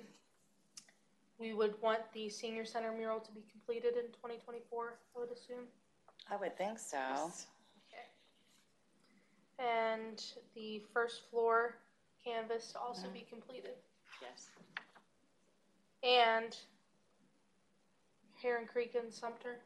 [1.39, 5.31] we would want the senior center mural to be completed in twenty twenty-four, I would
[5.31, 5.67] assume.
[6.31, 7.33] I would think so.
[7.89, 8.09] Okay.
[9.59, 10.23] And
[10.55, 11.77] the first floor
[12.25, 13.75] canvas to also be completed.
[14.21, 14.49] Yes.
[16.03, 16.57] And
[18.41, 19.61] Heron Creek and Sumter.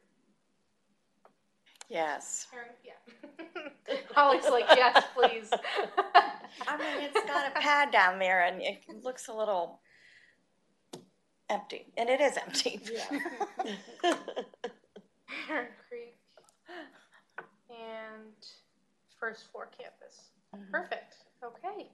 [1.88, 2.46] Yes.
[2.50, 3.96] Heron, yeah.
[4.14, 5.50] Holly's like, yes, please.
[6.66, 9.80] I mean, it's got a pad down there and it looks a little
[11.48, 12.80] empty, and it is empty.
[12.92, 13.20] Yeah.
[15.46, 16.16] Heron Creek
[17.70, 18.34] and
[19.18, 20.30] first floor campus.
[20.54, 20.72] Mm-hmm.
[20.72, 21.14] Perfect.
[21.44, 21.88] Okay.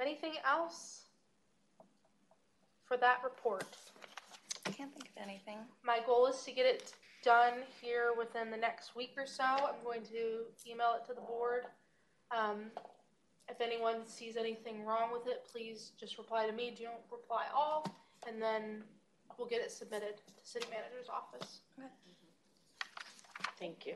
[0.00, 1.02] Anything else
[2.84, 3.76] for that report?
[4.66, 5.58] I can't think of anything.
[5.84, 6.92] My goal is to get it
[7.24, 9.44] done here within the next week or so.
[9.44, 11.64] I'm going to email it to the board.
[12.36, 12.70] Um,
[13.48, 16.74] if anyone sees anything wrong with it, please just reply to me.
[16.80, 17.84] Don't reply all,
[18.26, 18.82] and then
[19.36, 21.60] we'll get it submitted to city manager's office.
[23.58, 23.94] Thank you.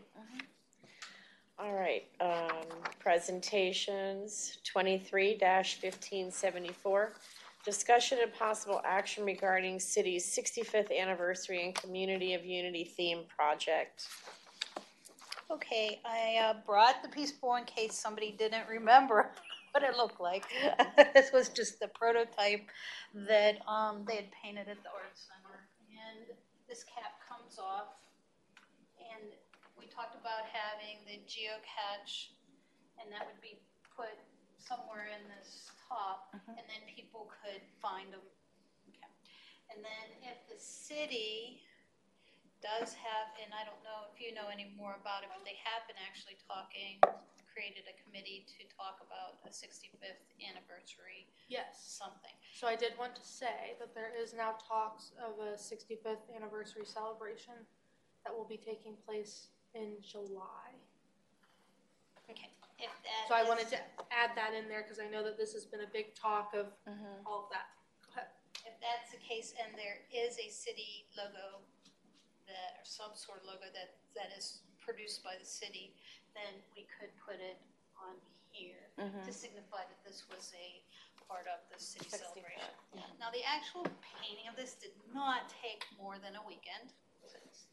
[1.59, 2.67] All right, um,
[2.99, 5.39] presentations, twenty-three
[5.81, 7.15] fifteen seventy-four.
[7.65, 14.07] Discussion and possible action regarding city's sixty-fifth anniversary and Community of Unity theme project.
[15.51, 19.31] Okay, I uh, brought the peace pole in case somebody didn't remember
[19.71, 20.45] what it looked like.
[21.15, 22.69] this was just the prototype
[23.15, 26.37] that um, they had painted at the art center, and
[26.69, 27.95] this cap comes off.
[29.97, 32.37] Talked about having the geocache,
[33.01, 33.57] and that would be
[33.97, 34.13] put
[34.61, 36.61] somewhere in this top, mm-hmm.
[36.61, 38.21] and then people could find them.
[38.93, 39.09] Okay.
[39.73, 41.65] And then if the city
[42.61, 45.57] does have, and I don't know if you know any more about it, but they
[45.65, 47.01] have been actually talking,
[47.49, 51.81] created a committee to talk about a 65th anniversary Yes.
[51.81, 52.37] something.
[52.53, 56.85] So I did want to say that there is now talks of a 65th anniversary
[56.85, 57.55] celebration
[58.27, 60.73] that will be taking place in July.
[62.33, 62.49] Okay.
[62.81, 63.79] If that So I is- wanted to
[64.11, 66.73] add that in there because I know that this has been a big talk of
[66.89, 67.27] Mm-hmm.
[67.29, 67.69] all of that.
[68.67, 71.63] If that's the case, and there is a city logo
[72.51, 75.95] that, or some sort of logo that, that is produced by the city,
[76.35, 77.63] then we could put it
[78.03, 78.19] on
[78.51, 80.83] here to signify that this was a
[81.31, 82.67] part of the city celebration.
[83.23, 86.91] Now, the actual painting of this did not take more than a weekend.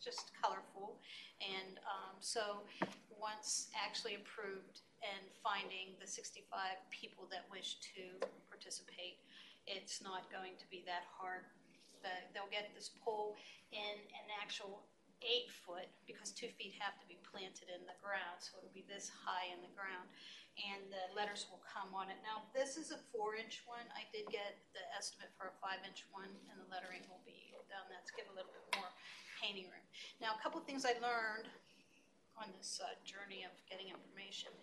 [0.04, 1.00] Just colorful.
[1.40, 2.68] And um, so,
[3.16, 6.44] once actually approved and finding the 65
[6.92, 8.20] people that wish to
[8.52, 9.16] participate,
[9.64, 11.48] it's not going to be that hard.
[12.04, 13.40] The- They'll get this pole
[13.72, 14.84] in an actual
[15.24, 18.84] eight foot, because two feet have to be planted in the ground, so it'll be
[18.92, 20.12] this high in the ground.
[20.60, 22.20] And the letters will come on it.
[22.22, 23.88] Now, this is a four inch one.
[23.96, 27.56] I did get the estimate for a five inch one, and the lettering will be
[27.72, 27.88] done.
[27.90, 28.92] That's give a little bit more
[29.44, 29.84] painting room.
[30.24, 31.52] Now, a couple things I learned
[32.40, 34.56] on this uh, journey of getting information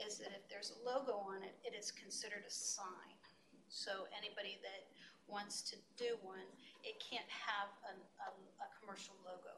[0.00, 3.20] is that if there's a logo on it, it is considered a sign.
[3.68, 4.88] So anybody that
[5.28, 6.48] wants to do one,
[6.80, 8.28] it can't have an, a,
[8.64, 9.52] a commercial logo.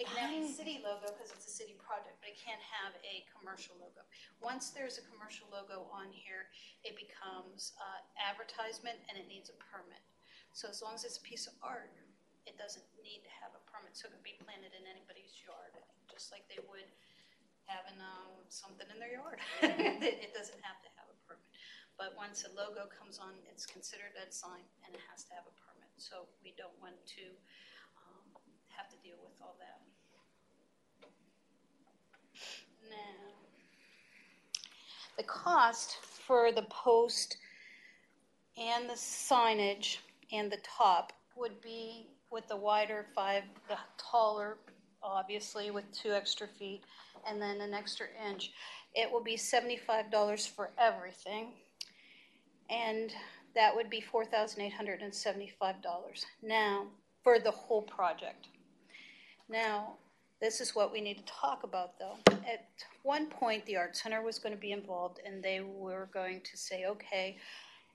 [0.00, 2.96] It can have a city logo because it's a city project, but it can't have
[3.06, 4.02] a commercial logo.
[4.42, 6.50] Once there's a commercial logo on here,
[6.82, 10.02] it becomes uh, advertisement and it needs a permit.
[10.58, 11.92] So as long as it's a piece of art,
[12.50, 13.61] it doesn't need to have a
[13.92, 15.76] so it can be planted in anybody's yard,
[16.08, 16.88] just like they would
[17.68, 19.38] having um, something in their yard.
[19.62, 21.46] it, doesn't have to have a permit.
[21.96, 25.46] But once a logo comes on, it's considered a sign and it has to have
[25.46, 25.92] a permit.
[25.96, 27.24] So we don't want to
[27.96, 28.26] um,
[28.74, 29.80] have to deal with all that.
[32.90, 33.32] Now,
[35.16, 37.36] the cost for the post
[38.56, 39.98] and the signage
[40.32, 44.56] and the top would be with the wider five, the taller,
[45.02, 46.82] obviously, with two extra feet,
[47.28, 48.52] and then an extra inch.
[48.94, 51.52] It will be seventy-five dollars for everything,
[52.70, 53.12] and
[53.54, 56.24] that would be four thousand eight hundred and seventy-five dollars.
[56.42, 56.86] Now,
[57.22, 58.48] for the whole project.
[59.48, 59.94] Now,
[60.40, 62.16] this is what we need to talk about, though.
[62.30, 62.68] At
[63.02, 66.56] one point, the Art Center was going to be involved, and they were going to
[66.56, 67.36] say, okay,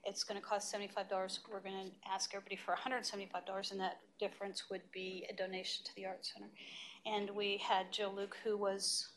[0.04, 1.40] it's going to cost seventy-five dollars.
[1.50, 5.94] We're going to ask everybody for hundred and that difference would be a donation to
[5.96, 6.48] the Art Center.
[7.06, 9.08] And we had Joe Luke, who was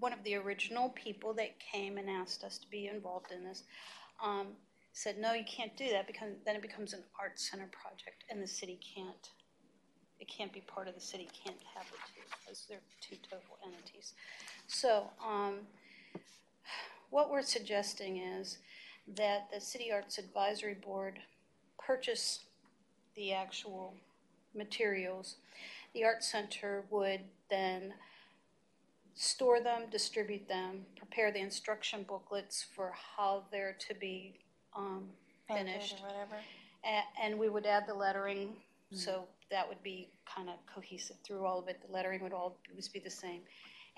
[0.00, 3.64] one of the original people that came and asked us to be involved in this.
[4.22, 4.48] Um,
[4.94, 8.42] said, no, you can't do that because then it becomes an Art Center project, and
[8.42, 9.30] the city can't
[10.20, 13.58] it can't be part of the city, can't have the two, because they're two total
[13.66, 14.14] entities.
[14.68, 15.66] So, um,
[17.10, 18.58] what we're suggesting is
[19.16, 21.18] that the City Arts Advisory Board
[21.78, 22.40] purchase
[23.16, 23.94] the actual
[24.54, 25.36] materials.
[25.94, 27.92] The Art Center would then
[29.14, 34.34] store them, distribute them, prepare the instruction booklets for how they're to be,
[34.74, 35.08] um,
[35.48, 36.00] Painted finished.
[36.02, 36.36] Or whatever.
[36.84, 38.56] A- And we would add the lettering,
[38.92, 41.80] so that would be kind of cohesive through all of it.
[41.86, 43.42] The lettering would always be the same.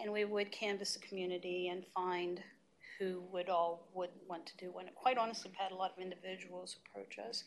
[0.01, 2.43] And we would canvass the community and find
[2.99, 4.87] who would all would want to do one.
[4.95, 7.45] Quite honestly, we've had a lot of individuals approach us.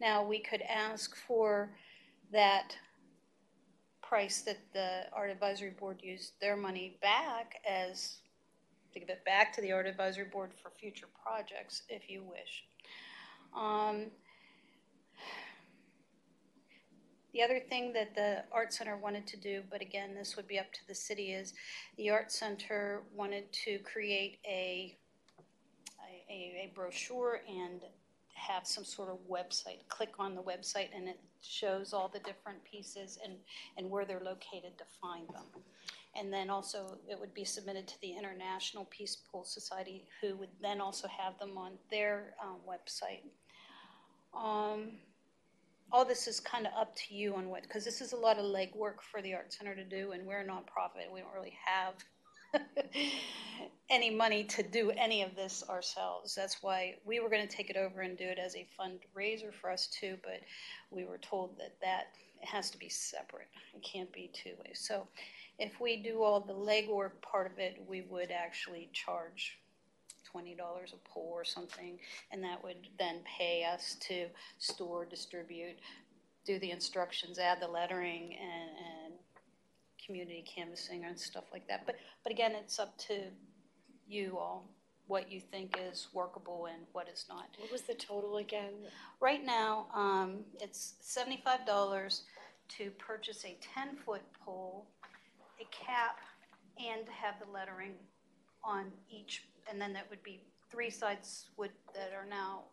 [0.00, 1.70] Now, we could ask for
[2.32, 2.76] that
[4.02, 8.18] price that the Art Advisory Board used their money back as,
[8.92, 12.64] to give it back to the Art Advisory Board for future projects, if you wish.
[13.56, 14.06] Um,
[17.32, 20.58] the other thing that the Art Center wanted to do, but again, this would be
[20.58, 21.54] up to the city, is
[21.96, 24.96] the Art Center wanted to create a,
[26.30, 27.82] a, a brochure and
[28.34, 29.86] have some sort of website.
[29.88, 33.34] Click on the website and it shows all the different pieces and,
[33.76, 35.62] and where they're located to find them.
[36.16, 40.48] And then also, it would be submitted to the International Peace Pole Society, who would
[40.60, 43.22] then also have them on their um, website.
[44.34, 44.92] Um,
[45.92, 48.38] all this is kind of up to you on what, because this is a lot
[48.38, 51.12] of legwork for the Art Center to do, and we're a nonprofit.
[51.12, 51.94] We don't really have
[53.90, 56.34] any money to do any of this ourselves.
[56.34, 59.52] That's why we were going to take it over and do it as a fundraiser
[59.52, 60.40] for us too, but
[60.90, 62.08] we were told that that
[62.42, 63.48] has to be separate.
[63.74, 64.80] It can't be two ways.
[64.86, 65.06] So
[65.58, 69.58] if we do all the legwork part of it, we would actually charge
[70.30, 71.98] twenty dollars a pull or something,
[72.30, 74.26] and that would then pay us to
[74.58, 75.76] store, distribute,
[76.44, 78.70] do the instructions, add the lettering, and,
[79.10, 79.14] and
[80.04, 81.84] community canvassing and stuff like that.
[81.86, 83.14] But but again, it's up to
[84.08, 84.64] you all
[85.06, 87.46] what you think is workable and what is not.
[87.58, 88.74] What was the total again?
[89.20, 92.24] Right now, um, it's seventy-five dollars
[92.76, 94.86] to purchase a ten-foot pole,
[95.60, 96.18] a cap,
[96.78, 97.94] and to have the lettering
[98.68, 102.64] on each, and then that would be three sides would, that are now,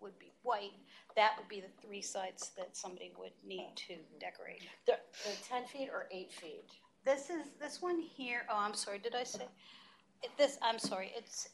[0.00, 0.72] would be white.
[1.16, 4.62] That would be the three sides that somebody would need to decorate.
[4.86, 6.70] The, the ten feet or eight feet?
[7.04, 9.46] This is, this one here, oh, I'm sorry, did I say?
[10.38, 11.48] This, I'm sorry, it's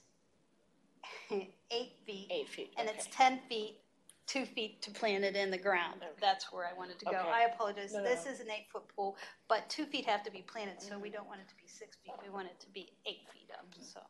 [1.30, 2.28] eight feet.
[2.30, 2.96] Eight feet, And okay.
[2.98, 3.78] it's ten feet,
[4.26, 6.02] two feet to plant it in the ground.
[6.02, 6.10] Okay.
[6.20, 7.12] That's where I wanted to go.
[7.12, 7.30] Okay.
[7.32, 7.94] I apologize.
[7.94, 8.32] No, This no.
[8.32, 9.16] is an eight-foot pool,
[9.48, 11.16] but two feet have to be planted, so we mm-hmm.
[11.16, 12.14] don't want it to be six feet.
[12.22, 13.82] We want it to be eight feet up, mm-hmm.
[13.82, 14.00] so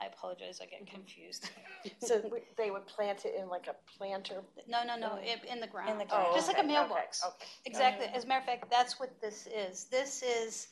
[0.00, 0.94] I apologize, I get mm-hmm.
[0.94, 1.50] confused.
[2.00, 4.42] So w- they would plant it in like a planter?
[4.68, 5.18] No, no, no, oh.
[5.20, 5.90] in, in the ground.
[5.90, 6.28] In the ground.
[6.34, 7.22] Just like a okay, mailbox.
[7.24, 7.46] okay, okay.
[7.64, 8.06] Exactly.
[8.12, 9.84] As a matter of fact, that's what this is.
[9.84, 10.66] This is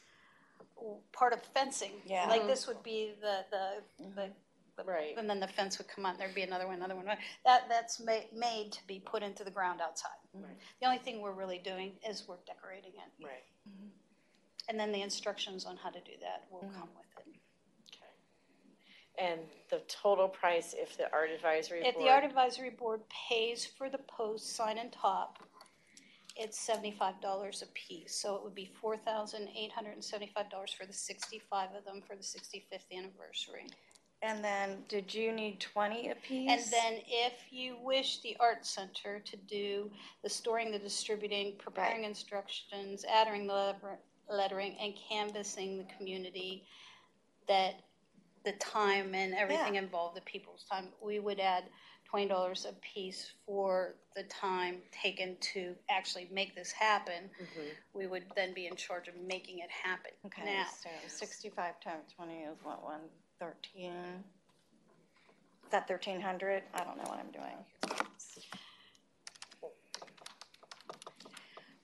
[1.12, 1.92] part of fencing.
[2.04, 2.26] Yeah.
[2.28, 4.30] Like this would be the, the, the.
[4.76, 5.16] The- Right.
[5.16, 7.06] And then the fence would come on, there'd be another one, another one.
[7.44, 10.10] That, that's ma- made to be put into the ground outside.
[10.32, 10.56] Right.
[10.80, 13.24] The only thing we're really doing is we're decorating it.
[13.24, 13.88] Right, mm-hmm.
[14.68, 16.80] And then the instructions on how to do that will mm-hmm.
[16.80, 17.40] come with it.
[17.94, 19.26] okay.
[19.30, 21.94] And the total price if the art advisory board?
[21.94, 25.38] If the art advisory board pays for the post, sign and top,
[26.36, 28.16] it's seventy-five dollars a piece.
[28.16, 31.84] So it would be four thousand eight hundred and seventy-five dollars for the sixty-five of
[31.84, 33.66] them for the sixty-fifth anniversary.
[34.24, 36.50] And then, did you need twenty apiece?
[36.50, 39.90] And then if you wish the art center to do
[40.22, 43.98] the storing, the distributing, preparing instructions, adding the letter-
[44.30, 46.66] lettering, and canvassing the community,
[47.48, 47.74] that
[48.44, 51.64] the time and everything involved, the people's time, we would add
[52.08, 57.28] twenty dollars a piece for the time taken to actually make this happen.
[57.38, 57.70] Mhm.
[57.92, 60.12] We would then be in charge of making it happen.
[60.24, 63.10] Okay, Now, so sixty-five times twenty is what, one
[63.44, 64.24] thirteen?
[65.64, 66.62] Is that thirteen hundred?
[66.74, 67.56] I don't know what I'm doing.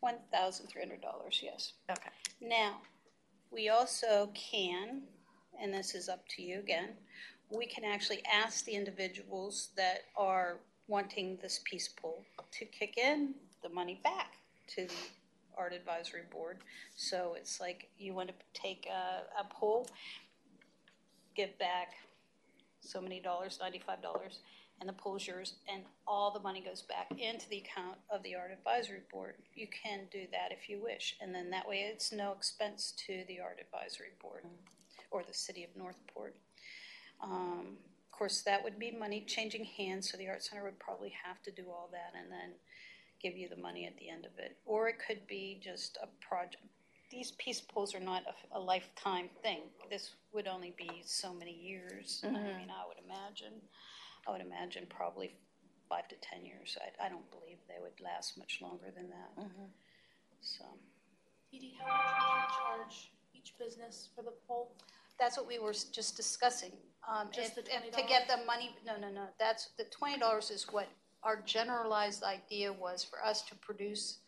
[0.00, 1.72] One thousand three hundred dollars, yes.
[1.90, 2.11] Okay.
[2.40, 2.76] Now,
[3.50, 5.02] we also can,
[5.61, 6.90] and this is up to you again,
[7.50, 10.58] we can actually ask the individuals that are
[10.88, 14.32] wanting this peace pole to kick in the money back
[14.68, 14.94] to the
[15.58, 16.58] art advisory board.
[16.96, 19.88] So it's like you want to take a, a pool,
[21.37, 21.95] give back
[22.81, 24.41] so many dollars, ninety-five dollars,
[24.81, 28.35] and the pool's yours, and all the money goes back into the account of the
[28.35, 29.35] art advisory board.
[29.55, 33.24] You can do that if you wish, and then that way it's no expense to
[33.28, 34.45] the art advisory board
[35.11, 36.35] or the city of North Port.
[37.22, 37.76] Um,
[38.07, 41.43] of course, that would be money changing hands, so the art center would probably have
[41.43, 42.53] to do all that and then
[43.22, 44.57] give you the money at the end of it.
[44.64, 46.64] Or it could be just a project.
[47.11, 49.62] These peace poles are not a, a lifetime thing.
[49.90, 52.20] This would only be so many years.
[52.24, 53.54] I mean, I would imagine.
[54.28, 55.34] I would imagine probably
[55.88, 56.78] five to ten years.
[56.80, 59.44] I, I don't believe they would last much longer than that.
[60.40, 60.64] So
[61.54, 64.72] Edie, how much would you charge each business for the pole?
[65.20, 66.72] that's what we were just discussing.
[67.06, 70.18] Um, Just if, the if to get the money, no, no, no, that's, the twenty
[70.18, 70.88] dollars is what
[71.22, 74.18] our generalized idea was for us to produce,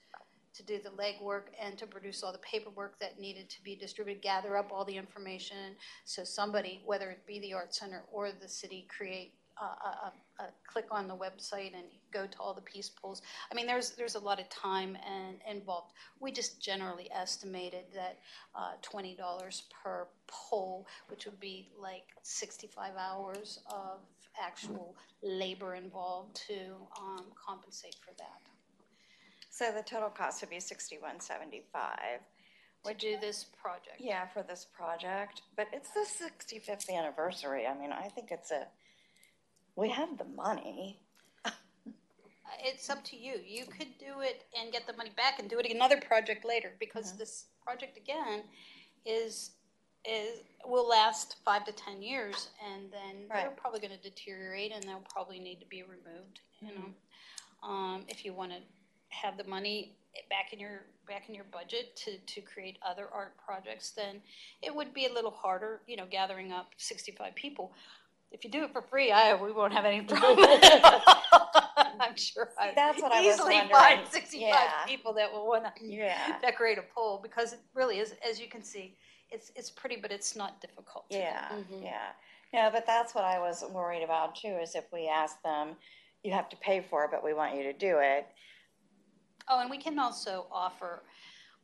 [0.55, 4.23] to do the legwork and to produce all the paperwork that needed to be distributed,
[4.23, 5.77] gather up all the information.
[6.05, 10.45] So somebody, whether it be the art center or the city, create a, a, a,
[10.67, 13.23] click on the website and go to all the peace poles.
[13.51, 15.93] I mean, there's, there's a lot of time and involved.
[16.21, 18.19] We just generally estimated that
[18.55, 24.01] uh, twenty dollars per pole, which would be like sixty-five hours of
[24.43, 28.52] actual labor involved to um, compensate for that.
[29.53, 32.21] So the total cost would be sixty-one seventy-five.
[32.87, 33.97] To do this project.
[34.01, 37.67] Yeah, for this project, but it's the sixty-fifth anniversary.
[37.67, 38.67] I mean, I think it's a,
[39.77, 40.99] we have the money.
[42.65, 43.41] It's up to you.
[43.47, 46.73] You could do it and get the money back and do it another project later,
[46.79, 48.43] because this project again
[49.07, 49.53] is,
[50.05, 53.57] is, will last five to ten years, and then they're Right.
[53.57, 57.69] probably gonna deteriorate, and they'll probably need to be removed, you know?
[57.69, 58.61] Um, if you wanna
[59.13, 59.93] have the money
[60.29, 64.21] back in your, back in your budget to, to create other art projects, then
[64.63, 67.73] it would be a little harder, you know, gathering up sixty-five people.
[68.31, 70.49] If you do it for free, I, we won't have any problem.
[72.01, 73.77] I'm sure I that's what I was easily wondering.
[73.77, 74.85] find sixty-five Yeah.
[74.87, 76.39] people that will wanna Yeah.
[76.41, 78.97] decorate a pole, because it really is, as you can see,
[79.31, 81.23] it's, it's pretty, but it's not difficult to do.
[81.23, 81.83] Yeah, Mhm.
[81.83, 82.09] yeah.
[82.53, 85.77] Yeah, but that's what I was worried about too, is if we ask them,
[86.23, 88.27] you have to pay for it, but we want you to do it.
[89.49, 91.03] Oh, and we can also offer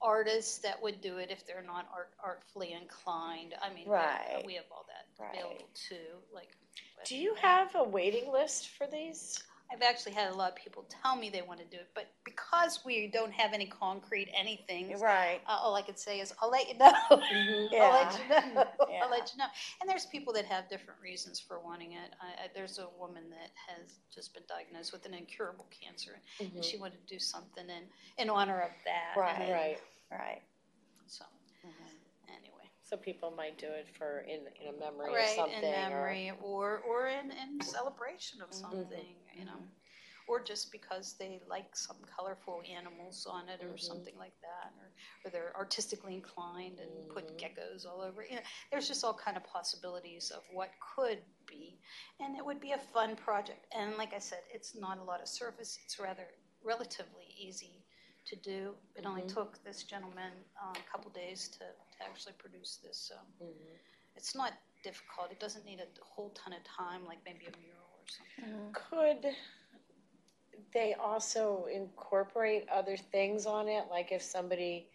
[0.00, 3.54] artists that would do it if they're not art, artfully inclined.
[3.60, 4.42] I mean, we- Right.
[4.46, 5.34] we have all that Right.
[5.36, 6.54] available too, like.
[7.04, 9.42] Do you have a waiting list for these?
[9.70, 12.06] I've actually had a lot of people tell me they want to do it, but
[12.24, 15.40] because we don't have any concrete anything, Right.
[15.46, 16.92] uh, all I can say is, I'll let you know.
[17.10, 18.54] I'll let you Yeah.
[18.54, 18.64] know.
[18.88, 19.04] Yeah.
[19.04, 19.44] I'll let you know.
[19.80, 22.14] And there's people that have different reasons for wanting it.
[22.22, 26.64] I, I, there's a woman that has just been diagnosed with an incurable cancer, and
[26.64, 27.82] she wanted to do something in,
[28.22, 29.20] in honor of that.
[29.20, 29.52] Right.
[29.52, 29.78] Right,
[30.10, 30.42] Right.
[32.88, 35.70] So, people might do it for, in, in a memory or Right, something, in or,
[35.70, 39.60] memory, or, or in, in celebration of something, you know.
[40.26, 43.80] Or just because they like some colorful animals on it or Mhm.
[43.80, 44.92] something like that, or,
[45.24, 48.22] or they're artistically inclined and put geckos all over.
[48.28, 51.78] You know, there's just all kind of possibilities of what could be,
[52.20, 53.66] and it would be a fun project.
[53.76, 56.28] And like I said, it's not a lot of surface; it's rather
[56.62, 57.84] relatively easy
[58.26, 58.74] to do.
[58.96, 60.32] It only took this gentleman
[60.62, 61.64] uh, a couple days to
[62.00, 63.14] actually produce this, so
[64.16, 64.52] it's not
[64.84, 65.30] difficult.
[65.30, 68.72] It doesn't need a whole ton of time, like maybe a mural or something.
[68.72, 69.32] Could
[70.72, 74.88] they also incorporate other things on it, like if somebody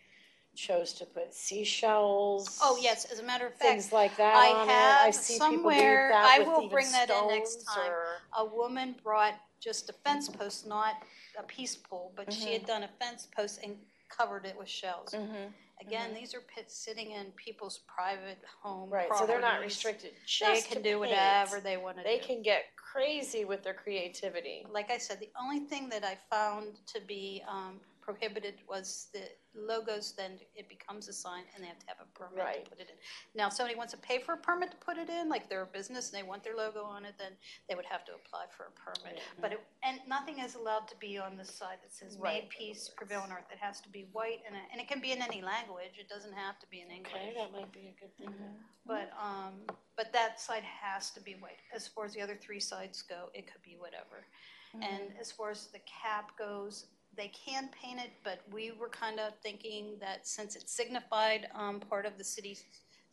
[0.55, 2.59] chose to put seashells?
[2.61, 4.71] Oh yes, as a matter of fact, Things like that I on it?
[4.71, 7.89] have I see people do somewhere- that I will bring that in next time.
[7.91, 10.95] or- a woman brought just a fence post, not
[11.39, 12.51] a peace pole, but she Mm-hmm.
[12.53, 13.77] had done a fence post and
[14.09, 15.11] covered it with shells.
[15.13, 15.51] Mm-hmm.
[15.87, 19.75] Again, these are pits sitting in people's private home Right, so they're not properties.
[19.75, 20.99] restricted They just to can do paint.
[20.99, 22.09] whatever they want to do.
[22.09, 24.65] They can get crazy with their creativity.
[24.71, 29.21] like I said, the only thing that I found to be um, prohibited was the
[29.55, 32.65] logos, then it becomes a sign and they have to have a permit Right.
[32.65, 32.95] to put it in.
[33.35, 35.61] Now, if somebody wants to pay for a permit to put it in, like they're
[35.61, 37.31] a business and they want their logo on it, then
[37.69, 39.21] they would have to apply for a permit.
[39.39, 42.49] But, it- and nothing is allowed to be on the side that says made Right.
[42.49, 43.45] peace, prevail on earth.
[43.51, 45.97] It has to be white and, it- and it can be in any language.
[45.97, 47.13] It doesn't have to be in English.
[47.13, 48.33] Okay, that might be a good thing.
[48.85, 51.59] But, um, but that side has to be white.
[51.73, 54.25] As far as the other three sides go, it could be whatever.
[54.81, 59.19] And as far as the cap goes, they can paint it, but we were kind
[59.19, 62.63] of thinking that since it signified um, part of the city's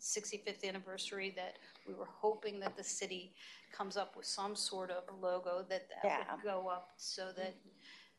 [0.00, 3.34] 65th anniversary, that we were hoping that the city
[3.76, 6.18] comes up with some sort of logo that that Yeah.
[6.34, 7.54] would go up so that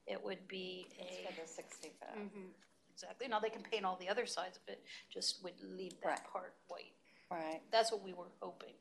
[0.05, 1.25] it would be It's a.
[1.33, 2.15] for the sixty-fifth.
[2.15, 2.53] Mhm,
[2.93, 3.27] Exactly.
[3.27, 6.23] Now, they can paint all the other sides of it, just would leave that Right.
[6.25, 6.93] part white.
[7.31, 8.75] Right, That's what we were hoping.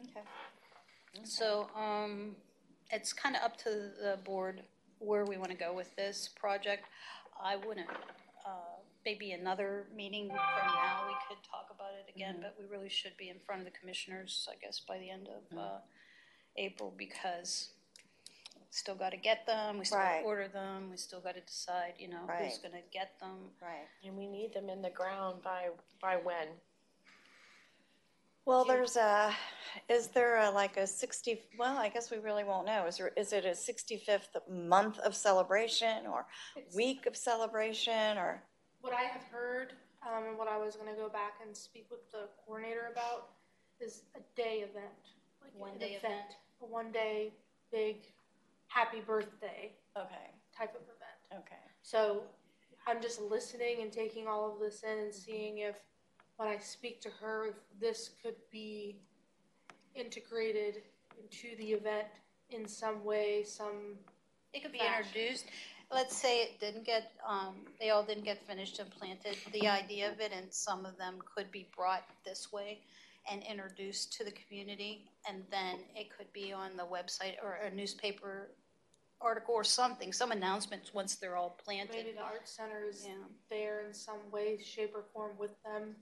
[0.00, 0.24] okay.
[1.22, 2.34] So, um,
[2.90, 4.64] it's kind of up to the board
[5.00, 6.84] where we want to go with this project.
[7.42, 7.88] I wouldn't,
[8.46, 8.50] uh,
[9.04, 10.36] maybe another meeting from
[10.66, 13.64] now, we could talk about it again, but we really should be in front of
[13.64, 15.78] the commissioners, I guess, by the end of, uh,
[16.56, 17.70] April, because
[18.56, 20.20] we still got to get them, we still got Right.
[20.20, 22.62] to order them, we still got to decide, you know, who's Right.
[22.62, 23.54] going to get them.
[23.62, 23.88] Right.
[24.04, 25.70] And we need them in the ground by,
[26.00, 26.48] by when?
[28.46, 29.32] Well, there's a,
[29.88, 32.86] is there a, like a sixty, well, I guess we really won't know.
[32.86, 36.26] Is there, is it a sixty-fifth month of celebration or
[36.74, 38.42] week of celebration or?
[38.80, 39.74] What I have heard,
[40.06, 43.28] um, and what I was gonna go back and speak with the coordinator about
[43.80, 44.86] is a day event.
[45.42, 46.36] like One day event.
[46.62, 47.32] A one-day,
[47.72, 47.96] big,
[48.68, 51.44] happy birthday Okay, type of event.
[51.46, 51.62] okay.
[51.82, 52.22] So
[52.86, 55.76] I'm just listening and taking all of this in and seeing if,
[56.40, 58.96] when I speak to her, if this could be
[59.94, 60.76] integrated
[61.20, 62.06] into the event
[62.48, 63.98] in some way, some,
[64.54, 65.04] It could be Fashion.
[65.04, 65.44] introduced,
[65.92, 70.10] let's say it didn't get, um, they all didn't get finished and planted, the idea
[70.10, 72.78] of it, and some of them could be brought this way
[73.30, 77.70] and introduced to the community, and then it could be on the website or a
[77.70, 78.48] newspaper
[79.20, 81.96] article or something, some announcements once they're all planted.
[81.96, 83.24] maybe the art center is Yeah.
[83.50, 85.94] there in some way, shape or form with them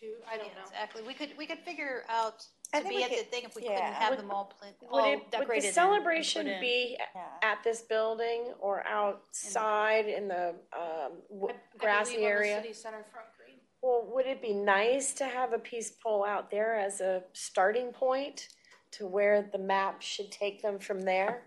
[0.00, 0.62] to, I don't Yeah, know.
[0.64, 3.54] Exactly, we could, we could figure out I to be we at the thing if
[3.54, 3.76] we yeah.
[3.76, 6.60] couldn't have Would- them all planted, Would all it, would the celebration in.
[6.60, 7.26] be Yeah.
[7.42, 12.36] at this building or outside in the, um, w- I- I grassy believe on the
[12.38, 12.62] area?
[12.62, 13.56] City center front green.
[13.82, 17.92] Well, would it be nice to have a peace pole out there as a starting
[17.92, 18.48] point
[18.92, 21.44] to where the map should take them from there?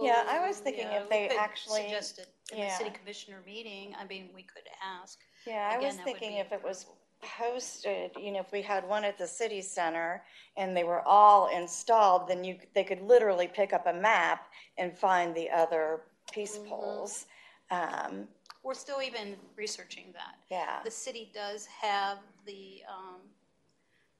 [0.00, 3.94] Yeah, I was thinking yeah, if they actually- suggested it in the city commissioner meeting,
[3.96, 5.20] I mean, we could ask.
[5.46, 6.86] Yeah, I Again, was that would thinking be if it was
[7.22, 10.22] posted, you know, if we had one at the city center
[10.56, 14.48] and they were all installed, then you, they could literally pick up a map
[14.78, 16.02] and find the other
[16.32, 17.26] peace poles.
[17.70, 18.28] Um,
[18.62, 20.36] We're still even researching that.
[20.50, 23.20] yeah, The city does have the, um,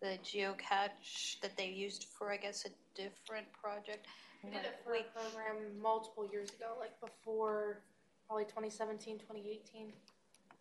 [0.01, 2.71] the geocache that they used for, I guess, a
[3.01, 4.07] different project.
[4.43, 7.81] We did it for a program multiple years ago, like before,
[8.27, 9.93] probably 2017, 2018.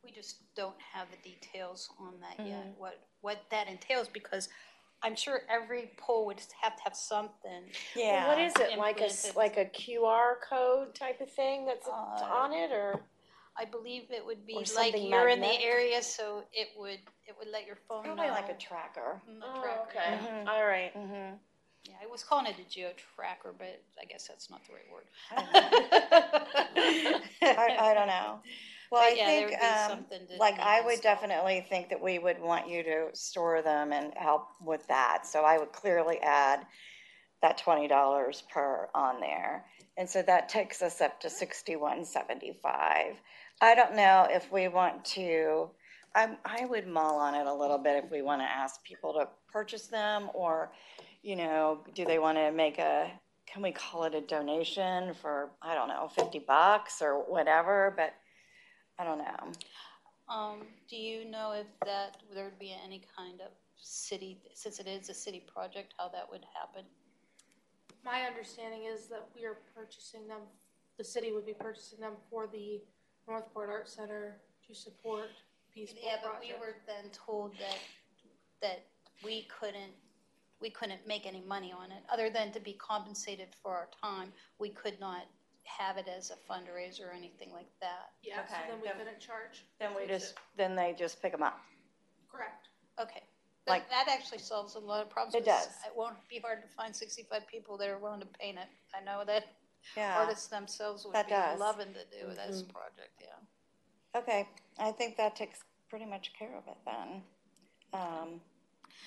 [0.04, 2.80] We just don't have the details on that yet, Mm-hmm.
[2.80, 4.50] what, what that entails, because
[5.02, 7.64] I'm sure every pole would have to have something.
[7.96, 8.28] yeah.
[8.28, 9.36] Well, What is it, like a, s- Implanted.
[9.38, 13.02] like a QR code type of thing that's Uh, on it, or?
[13.56, 17.48] I believe it would be like you're in the area, so it would, it would
[17.52, 18.16] let your phone know.
[18.16, 19.22] Probably like a tracker.
[19.30, 20.18] Mm, the Oh, tracker, okay, yeah.
[20.44, 20.48] Mhm.
[20.50, 20.94] all right.
[20.98, 21.36] Mm-hmm.
[21.86, 24.90] Yeah, I was calling it a geo tracker, but I guess that's not the right
[24.92, 25.06] word.
[27.42, 28.40] I, I don't know.
[28.94, 31.18] Well, But I yeah, there think, would be um, something to like, I would installed.
[31.20, 35.26] definitely think that we would want you to store them and help with that.
[35.26, 36.68] So I would clearly add
[37.42, 39.66] that twenty dollars per on there.
[39.98, 43.16] And so that takes us up to sixty-one seventy-five.
[43.62, 45.70] I don't know if we want to,
[46.16, 49.14] I, I would mull on it a little bit if we want to ask people
[49.14, 50.72] to purchase them or,
[51.22, 53.12] you know, do they want to make a,
[53.46, 58.14] can we call it a donation for, I don't know, fifty bucks or whatever, but
[59.00, 59.52] I don't know.
[60.30, 64.88] Um, do you know if that, there would be any kind of city, since it
[64.88, 66.86] is a city project, how that would happen?
[68.06, 70.42] My understanding is that we are purchasing them,
[70.98, 72.82] the city would be purchasing them for the
[73.28, 74.38] North Port Art Center
[74.68, 75.30] to support
[75.74, 77.80] Peace Pole Yeah, but we were then told that,
[78.62, 78.86] that
[79.24, 79.94] we couldn't,
[80.62, 84.32] we couldn't make any money on it, other than to be compensated for our time.
[84.60, 85.24] We could not
[85.66, 88.12] have it as a fundraiser or anything like that.
[88.22, 89.66] Yeah, so Okay, then we then- couldn't charge.
[89.80, 90.40] Then we just, it.
[90.58, 91.60] then they just pick them up.
[92.32, 92.68] Correct.
[93.00, 93.24] Okay.
[93.68, 95.36] Like- That, that actually solves a lot of problems.
[95.36, 95.76] It 'cause does.
[95.88, 98.68] It won't be hard to find sixty-five people that are willing to paint it.
[98.94, 99.46] I know that
[99.96, 101.60] Yeah, artists themselves would that be does.
[101.60, 104.20] loving to do this project, yeah.
[104.20, 104.48] okay.
[104.80, 107.24] I think that takes pretty much care of it then.
[107.94, 108.42] Um,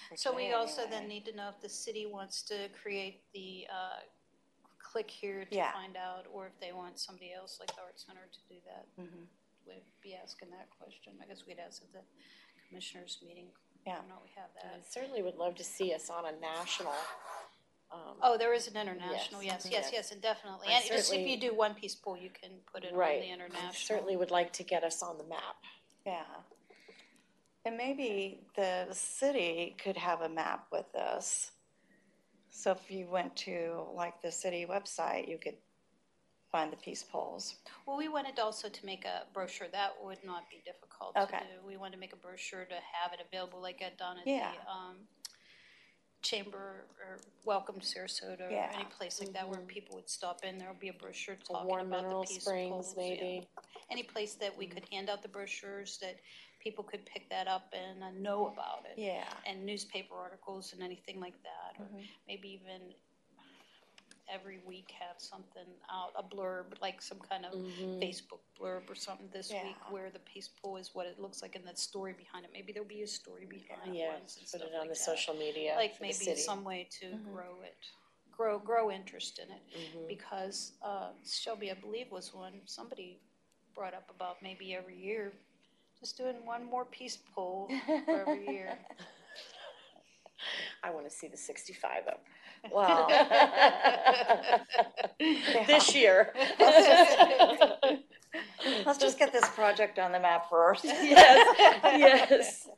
[0.09, 0.96] for So we today also anyway.
[1.00, 4.00] then need to know if the city wants to create the, uh,
[4.87, 5.72] click here to Yeah.
[5.72, 8.87] find out, or if they want somebody else like the Art Center to do that.
[8.97, 9.26] Mhm.
[9.66, 11.18] We'd be asking that question.
[11.20, 12.05] I guess we'd ask at the
[12.68, 13.51] commissioners meeting.
[13.84, 13.99] Yeah.
[14.01, 14.87] I know we have I that.
[14.87, 16.95] certainly would love to see us on a national
[17.89, 19.93] um, Oh, there is an international, Yes, yes, yes, yes.
[19.93, 20.66] yes, and definitely.
[20.68, 22.99] I And just if certainly- you do one peace pole, you can put it on
[22.99, 23.20] Right.
[23.20, 23.72] the international.
[23.74, 25.57] certainly would like to get us on the map.
[26.05, 26.43] Yeah.
[27.64, 31.53] And maybe the city could have a map with this.
[32.57, 35.57] So if you went to like the city website, you could
[36.50, 37.57] find the peace poles.
[37.84, 41.40] Well, we wanted also to make a brochure, that would not be difficult to Okay.
[41.40, 41.66] do.
[41.66, 44.52] We wanted to make a brochure to have it available like at done at Yeah.
[44.52, 45.07] the, um,
[46.22, 48.70] Chamber or Welcome to Sarasota or Yeah.
[48.74, 51.68] any place like that where people would stop in, there would be a brochure talking
[51.68, 53.02] Warm about Mineral the peace Springs, poles, yeah.
[53.02, 53.48] maybe.
[53.90, 56.16] Any place that we could hand out the brochures, that
[56.66, 58.98] people could pick that up and uh, know about it.
[59.00, 59.22] Yeah.
[59.46, 62.02] And newspaper articles and anything like that, or Mhm.
[62.26, 62.92] maybe even
[64.28, 68.00] every week have something out, a blurb, like some kind of Mhm.
[68.02, 69.62] Facebook blurb or something this Yeah.
[69.62, 72.50] week where the peace pole is what it looks like and the story behind it.
[72.52, 75.10] Maybe there'll be a story behind Yeah, ones and put it on like the that.
[75.12, 77.32] social media Like maybe some way to Mhm.
[77.32, 77.76] grow it,
[78.32, 79.62] grow, grow interest in it.
[79.72, 80.08] Mhm.
[80.08, 83.20] Because, uh, Shelby, I believe was one, somebody
[83.74, 85.32] brought up about maybe every year,
[86.01, 87.68] just doing one more peace pole
[88.05, 88.78] for every year.
[90.82, 92.24] I want to see the 65 up.
[92.72, 93.07] Wow.
[95.66, 96.32] This year.
[98.84, 100.84] Let's just get this project on the map first.
[100.84, 101.57] Yes,
[101.97, 102.68] yes.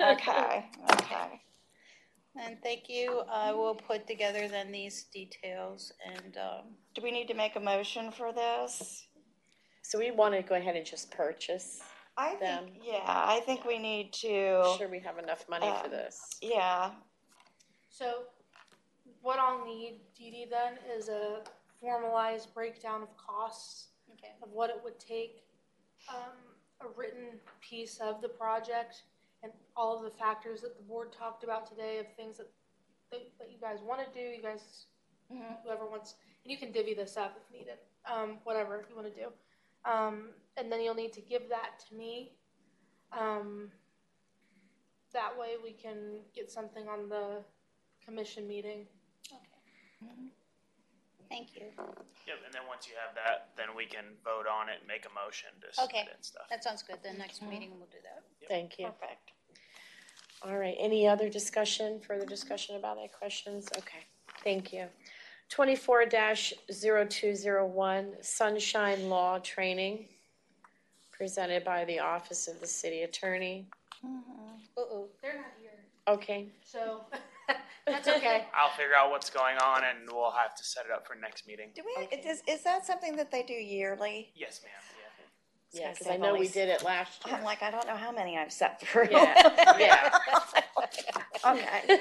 [0.00, 1.40] Okay, okay.
[2.40, 3.22] And thank you.
[3.30, 7.60] I will put together then these details and, um, Do we need to make a
[7.60, 9.06] motion for this?
[9.82, 11.80] So we want to go ahead and just purchase.
[12.16, 12.66] I Them.
[12.66, 15.90] think, yeah, I think we need to, make Sure we have enough money for Um,
[15.90, 16.20] this.
[16.42, 16.92] yeah,
[17.88, 18.24] So
[19.22, 21.42] what I'll need, Dee Dee, then, is a
[21.80, 24.32] formalized breakdown of costs okay.
[24.42, 25.44] of what it would take,
[26.08, 26.32] um,
[26.80, 29.02] a written piece of the project,
[29.42, 32.50] and all of the factors that the board talked about today of things that,
[33.10, 34.86] that, that you guys want to do, you guys,
[35.32, 35.62] Mhm.
[35.62, 39.14] whoever wants, and you can divvy this up if needed, um, whatever you want to
[39.14, 39.32] do.
[39.84, 42.32] Um, and then you'll need to give that to me.
[43.18, 43.70] Um,
[45.12, 47.42] that way we can get something on the
[48.04, 48.86] commission meeting.
[49.32, 50.12] Okay.
[51.28, 51.62] Thank you.
[51.78, 55.06] Yep, and then once you have that, then we can vote on it and make
[55.06, 56.00] a motion to submit Okay.
[56.10, 56.42] it and stuff.
[56.50, 56.98] That sounds good.
[57.02, 58.22] The next meeting we'll do that.
[58.48, 58.86] Thank you.
[58.86, 59.32] perfect.
[60.42, 63.68] All right, any other discussion, further discussion about that questions?
[63.76, 63.98] Okay,
[64.42, 64.86] thank you.
[65.50, 70.08] Twenty-four 201 Sunshine Law Training,
[71.24, 73.66] presented by the Office of the City Attorney.
[74.02, 74.54] Mm-hmm.
[74.78, 75.06] Uh-oh.
[75.20, 75.70] They're not here,
[76.08, 77.02] Okay, so
[77.86, 78.46] that's okay.
[78.54, 81.46] I'll figure out what's going on and we'll have to set it up for next
[81.46, 81.72] meeting.
[81.74, 84.30] Do we, is, is that something that they do yearly?
[84.34, 84.72] Yes, ma'am,
[85.74, 85.82] yeah.
[85.82, 87.36] yeah, because I've know only we s- did it last year.
[87.36, 89.08] I'm like, I don't know how many I've set through.
[89.10, 90.18] Yeah, yeah.
[90.78, 91.98] Okay,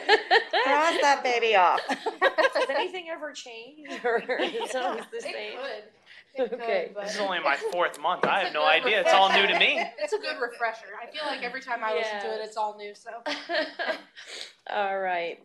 [0.64, 1.82] cross that baby off.
[1.90, 3.90] Has anything ever change?
[4.06, 5.58] or is it always the It same?
[5.58, 5.84] could.
[6.36, 6.86] It Okay.
[6.88, 8.26] could, but This is only my fourth month.
[8.26, 9.02] I have no good idea.
[9.02, 9.84] It's all new to me.
[10.00, 10.88] It's a good refresher.
[11.02, 12.94] I feel like every time I listen to it, it's all new.
[12.96, 13.10] So
[14.70, 15.40] All right.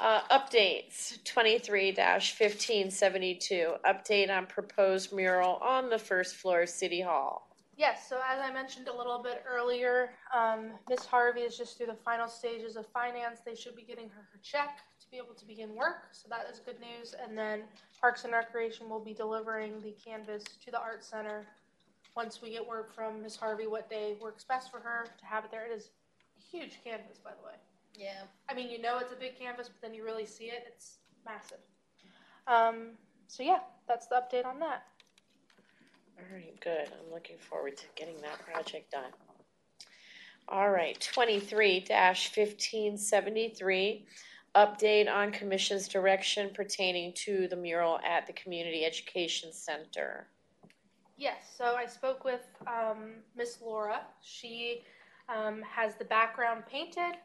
[0.00, 7.00] Uh, updates, twenty-three fifteen seventy-two, update on proposed mural on the first floor of City
[7.00, 7.48] Hall.
[7.76, 8.08] yes.
[8.08, 11.98] So as I mentioned a little bit earlier, um, Miss Harvey is just through the
[12.04, 13.40] final stages of finance.
[13.44, 14.78] They should be getting her her check
[15.08, 16.08] to be able to begin work.
[16.12, 17.14] So that is good news.
[17.22, 17.62] And then
[18.00, 21.46] Parks and Recreation will be delivering the canvas to the Art Center
[22.16, 25.44] once we get word from Miss Harvey what day works best for her to have
[25.44, 25.66] it there.
[25.66, 25.90] It is
[26.36, 27.54] a huge canvas, by the way.
[27.94, 28.22] Yeah.
[28.48, 30.64] I mean, you know it's a big canvas, but then you really see it.
[30.66, 31.58] It's massive.
[32.46, 32.90] Um,
[33.28, 34.84] so yeah, that's the update on that.
[36.18, 36.88] All right, good.
[36.92, 39.12] I'm looking forward to getting that project done.
[40.48, 41.86] All right, twenty-three
[42.32, 44.06] fifteen seventy-three,
[44.54, 50.26] update on commission's direction pertaining to the mural at the Community Education Center.
[51.16, 54.02] Yes, so I spoke with um, Miss Laura.
[54.22, 54.84] She
[55.28, 57.16] um, has the background painted.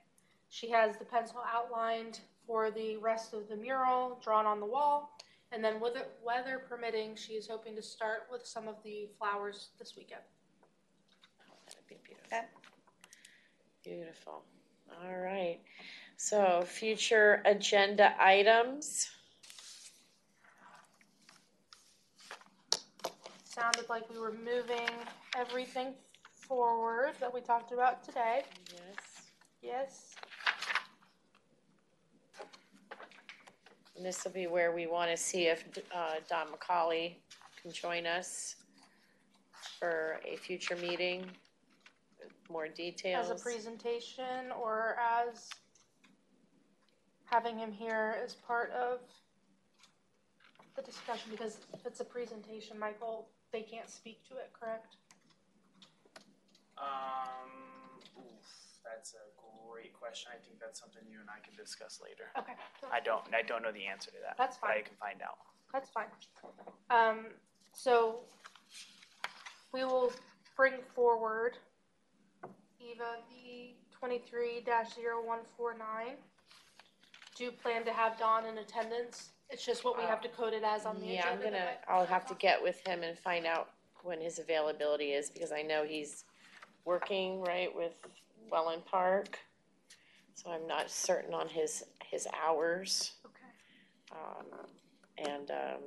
[0.49, 5.17] She has the pencil outlined for the rest of the mural drawn on the wall.
[5.51, 9.07] And then, with it, weather permitting, she is hoping to start with some of the
[9.19, 10.21] flowers this weekend.
[11.47, 12.37] Oh, that'd be beautiful.
[12.37, 12.45] Okay.
[13.83, 14.41] Beautiful.
[15.03, 15.59] All right.
[16.25, 19.09] So, future agenda items.
[23.43, 24.87] Sounded like we were moving
[25.37, 25.93] everything
[26.33, 28.43] forward that we talked about today.
[28.71, 29.31] Yes.
[29.61, 30.15] Yes.
[33.97, 37.15] And this will be where we want to see if uh, Don McCauley
[37.61, 38.55] can join us
[39.77, 41.25] for a future meeting.
[42.49, 43.29] More details.
[43.29, 45.49] As a presentation or as
[47.33, 48.99] having him here as part of
[50.75, 54.97] the discussion, because if it's a presentation, Michael, they can't speak to it, correct?
[56.77, 57.49] Um,
[58.19, 58.45] oof,
[58.85, 59.25] that's a
[59.67, 60.31] great question.
[60.31, 62.25] I think that's something you and I can discuss later.
[62.37, 62.53] Okay.
[62.91, 64.35] I don't, I don't know the answer to that.
[64.37, 64.71] That's fine.
[64.77, 65.37] I can find out.
[65.73, 66.05] That's fine.
[66.91, 67.25] Um,
[67.73, 68.19] so
[69.73, 70.11] we will
[70.55, 71.57] bring forward
[72.79, 76.17] Eva, the twenty-three 149
[77.35, 79.29] Do you plan to have Don in attendance?
[79.49, 81.43] It's just what we have to code it as on the Yeah, I'm agenda.
[81.43, 83.71] gonna, that I- I'll have to get with him and find out
[84.03, 86.25] when his availability is, because I know he's
[86.85, 87.93] working, right, with
[88.51, 89.39] Wellen Park.
[90.35, 94.19] So I'm not certain on his, his hours, Okay.
[94.19, 94.67] um,
[95.17, 95.81] and, um,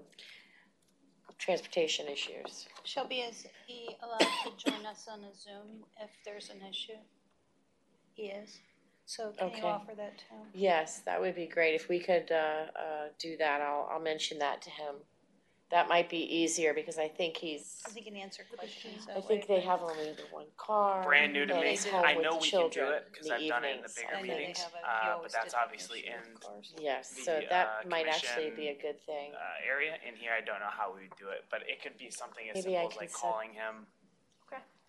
[1.38, 2.66] transportation issues.
[2.84, 6.96] Shelby, is he allowed to join us on a Zoom if there's an issue?
[8.14, 8.58] He is.
[9.06, 9.58] So can Okay.
[9.58, 10.40] you offer that to him?
[10.52, 11.74] Yes, that would be great.
[11.74, 14.96] If we could, uh, uh, do that, I'll, I'll mention that to him.
[15.70, 19.26] That might be easier, because I think he's, Because he can answer questions I that
[19.26, 19.56] think way.
[19.56, 21.02] they have only the one car.
[21.04, 21.70] Brand new to and me.
[21.70, 23.74] he's home I with know we can do children it because in I've done it
[23.78, 23.94] in the evenings.
[23.94, 24.58] bigger I know they meetings.
[24.62, 26.74] have a- you Uh, always but that's did an obviously issue in with cars.
[26.78, 29.34] Yes, the, so uh, that might actually be a commission, good thing.
[29.34, 29.98] uh, area.
[30.06, 32.46] In here, I don't know how we would do it, but it could be something
[32.48, 33.86] as Maybe I simple as can like set- calling him.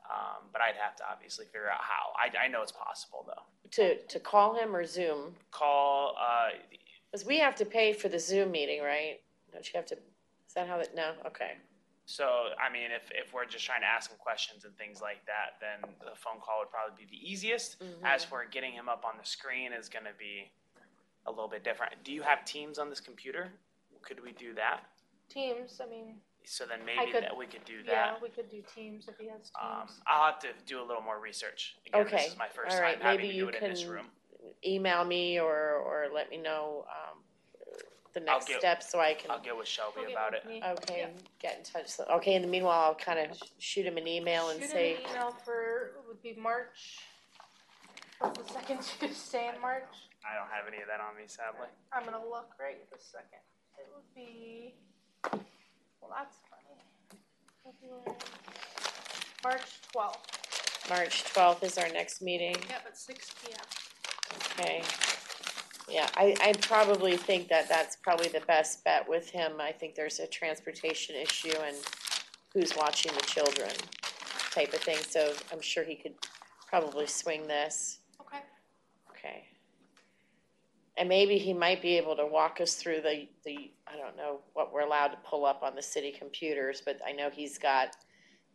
[0.10, 0.14] Okay.
[0.14, 2.14] Um, but I'd have to obviously figure out how.
[2.18, 3.44] I, I know it's possible though.
[3.72, 5.36] To, to call him or Zoom?
[5.52, 6.50] Call, uh,
[7.12, 9.20] Because we have to pay for the Zoom meeting, right?
[9.52, 11.58] Don't you have to, is that how it, no, okay.
[12.06, 12.24] So,
[12.58, 15.60] I mean, if, if we're just trying to ask him questions and things like that,
[15.60, 17.84] then the phone call would probably be the easiest.
[17.84, 18.06] Mm-hmm.
[18.06, 20.50] As for getting him up on the screen is gonna be
[21.26, 21.94] a little bit different.
[22.06, 23.52] Do you have Teams on this computer?
[24.04, 24.86] Could we do that?
[25.28, 26.16] Teams, I mean,
[26.50, 27.92] So then maybe could- that we could do that.
[27.92, 28.22] yeah, that.
[28.22, 30.02] we could do teams if he has Um, teams.
[30.08, 31.76] I'll have to do a little more research.
[31.88, 33.56] Again, Okay, this is my first all right, time having maybe to do you it
[33.56, 34.12] in this can- room.
[34.66, 37.22] Email me or, or let me know, um,
[38.14, 40.46] the next get- steps so I can, I'll get with Shelby He'll get about with
[40.46, 40.48] it.
[40.48, 40.64] me.
[40.64, 41.22] okay, Yeah.
[41.40, 41.88] get in touch.
[41.90, 44.94] So- Okay, in the meanwhile, I'll kind of shoot him an email and Shoot say,
[44.96, 47.00] him an email for, would be March,
[48.20, 49.84] what's the second Tuesday in March?
[50.26, 51.68] I don't have any of that on me, sadly.
[51.92, 53.40] I'm gonna look right this second.
[53.78, 54.74] It would be,
[56.02, 58.16] well, that's funny.
[59.44, 62.56] March twelfth, March twelfth is our next meeting.
[62.70, 63.60] yep, at six P M.
[64.60, 64.82] Okay.
[65.90, 69.54] Yeah, I, I probably think that that's probably the best bet with him.
[69.62, 71.78] I think there's a transportation issue and
[72.54, 73.70] who's watching the children
[74.52, 76.16] type of thing, so I'm sure he could
[76.68, 78.00] probably swing this.
[78.20, 78.40] Okay,
[79.12, 79.46] Okay.
[80.98, 84.40] And maybe he might be able to walk us through the, the, I don't know
[84.54, 87.96] what we're allowed to pull up on the city computers, but I know he's got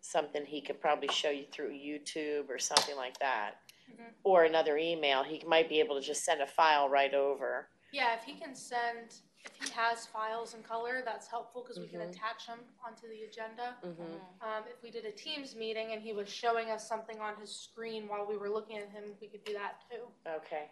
[0.01, 3.53] something he could probably show you through YouTube or something like that.
[3.91, 4.13] Mhm.
[4.25, 7.69] Or another email, he might be able to just send a file right over.
[7.95, 11.87] yeah, if he can send, if he has files in color, that's helpful, cause we
[11.87, 12.09] can Mhm.
[12.09, 13.77] attach them onto the agenda.
[13.85, 14.15] Mm-hmm.
[14.49, 17.55] Um, if we did a Teams meeting and he was showing us something on his
[17.55, 20.09] screen while we were looking at him, we could do that too.
[20.27, 20.71] Okay,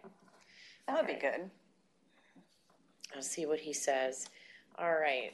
[0.87, 1.51] That would be good.
[3.15, 4.29] I'll see what he says.
[4.77, 5.33] All right,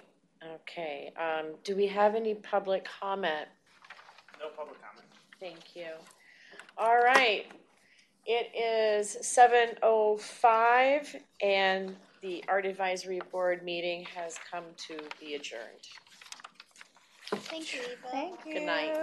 [0.56, 3.48] okay, um, do we have any public comment?
[4.40, 5.06] No public comment.
[5.40, 5.90] Thank you.
[6.78, 7.46] All right.
[8.26, 15.36] It is seven oh five and the Art Advisory Board meeting has come to be
[15.36, 15.64] adjourned.
[17.32, 17.96] Thank you, Eva.
[18.12, 18.54] Thank you.
[18.54, 18.98] Good night.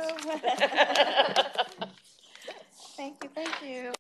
[2.97, 3.94] Thank you, thank you.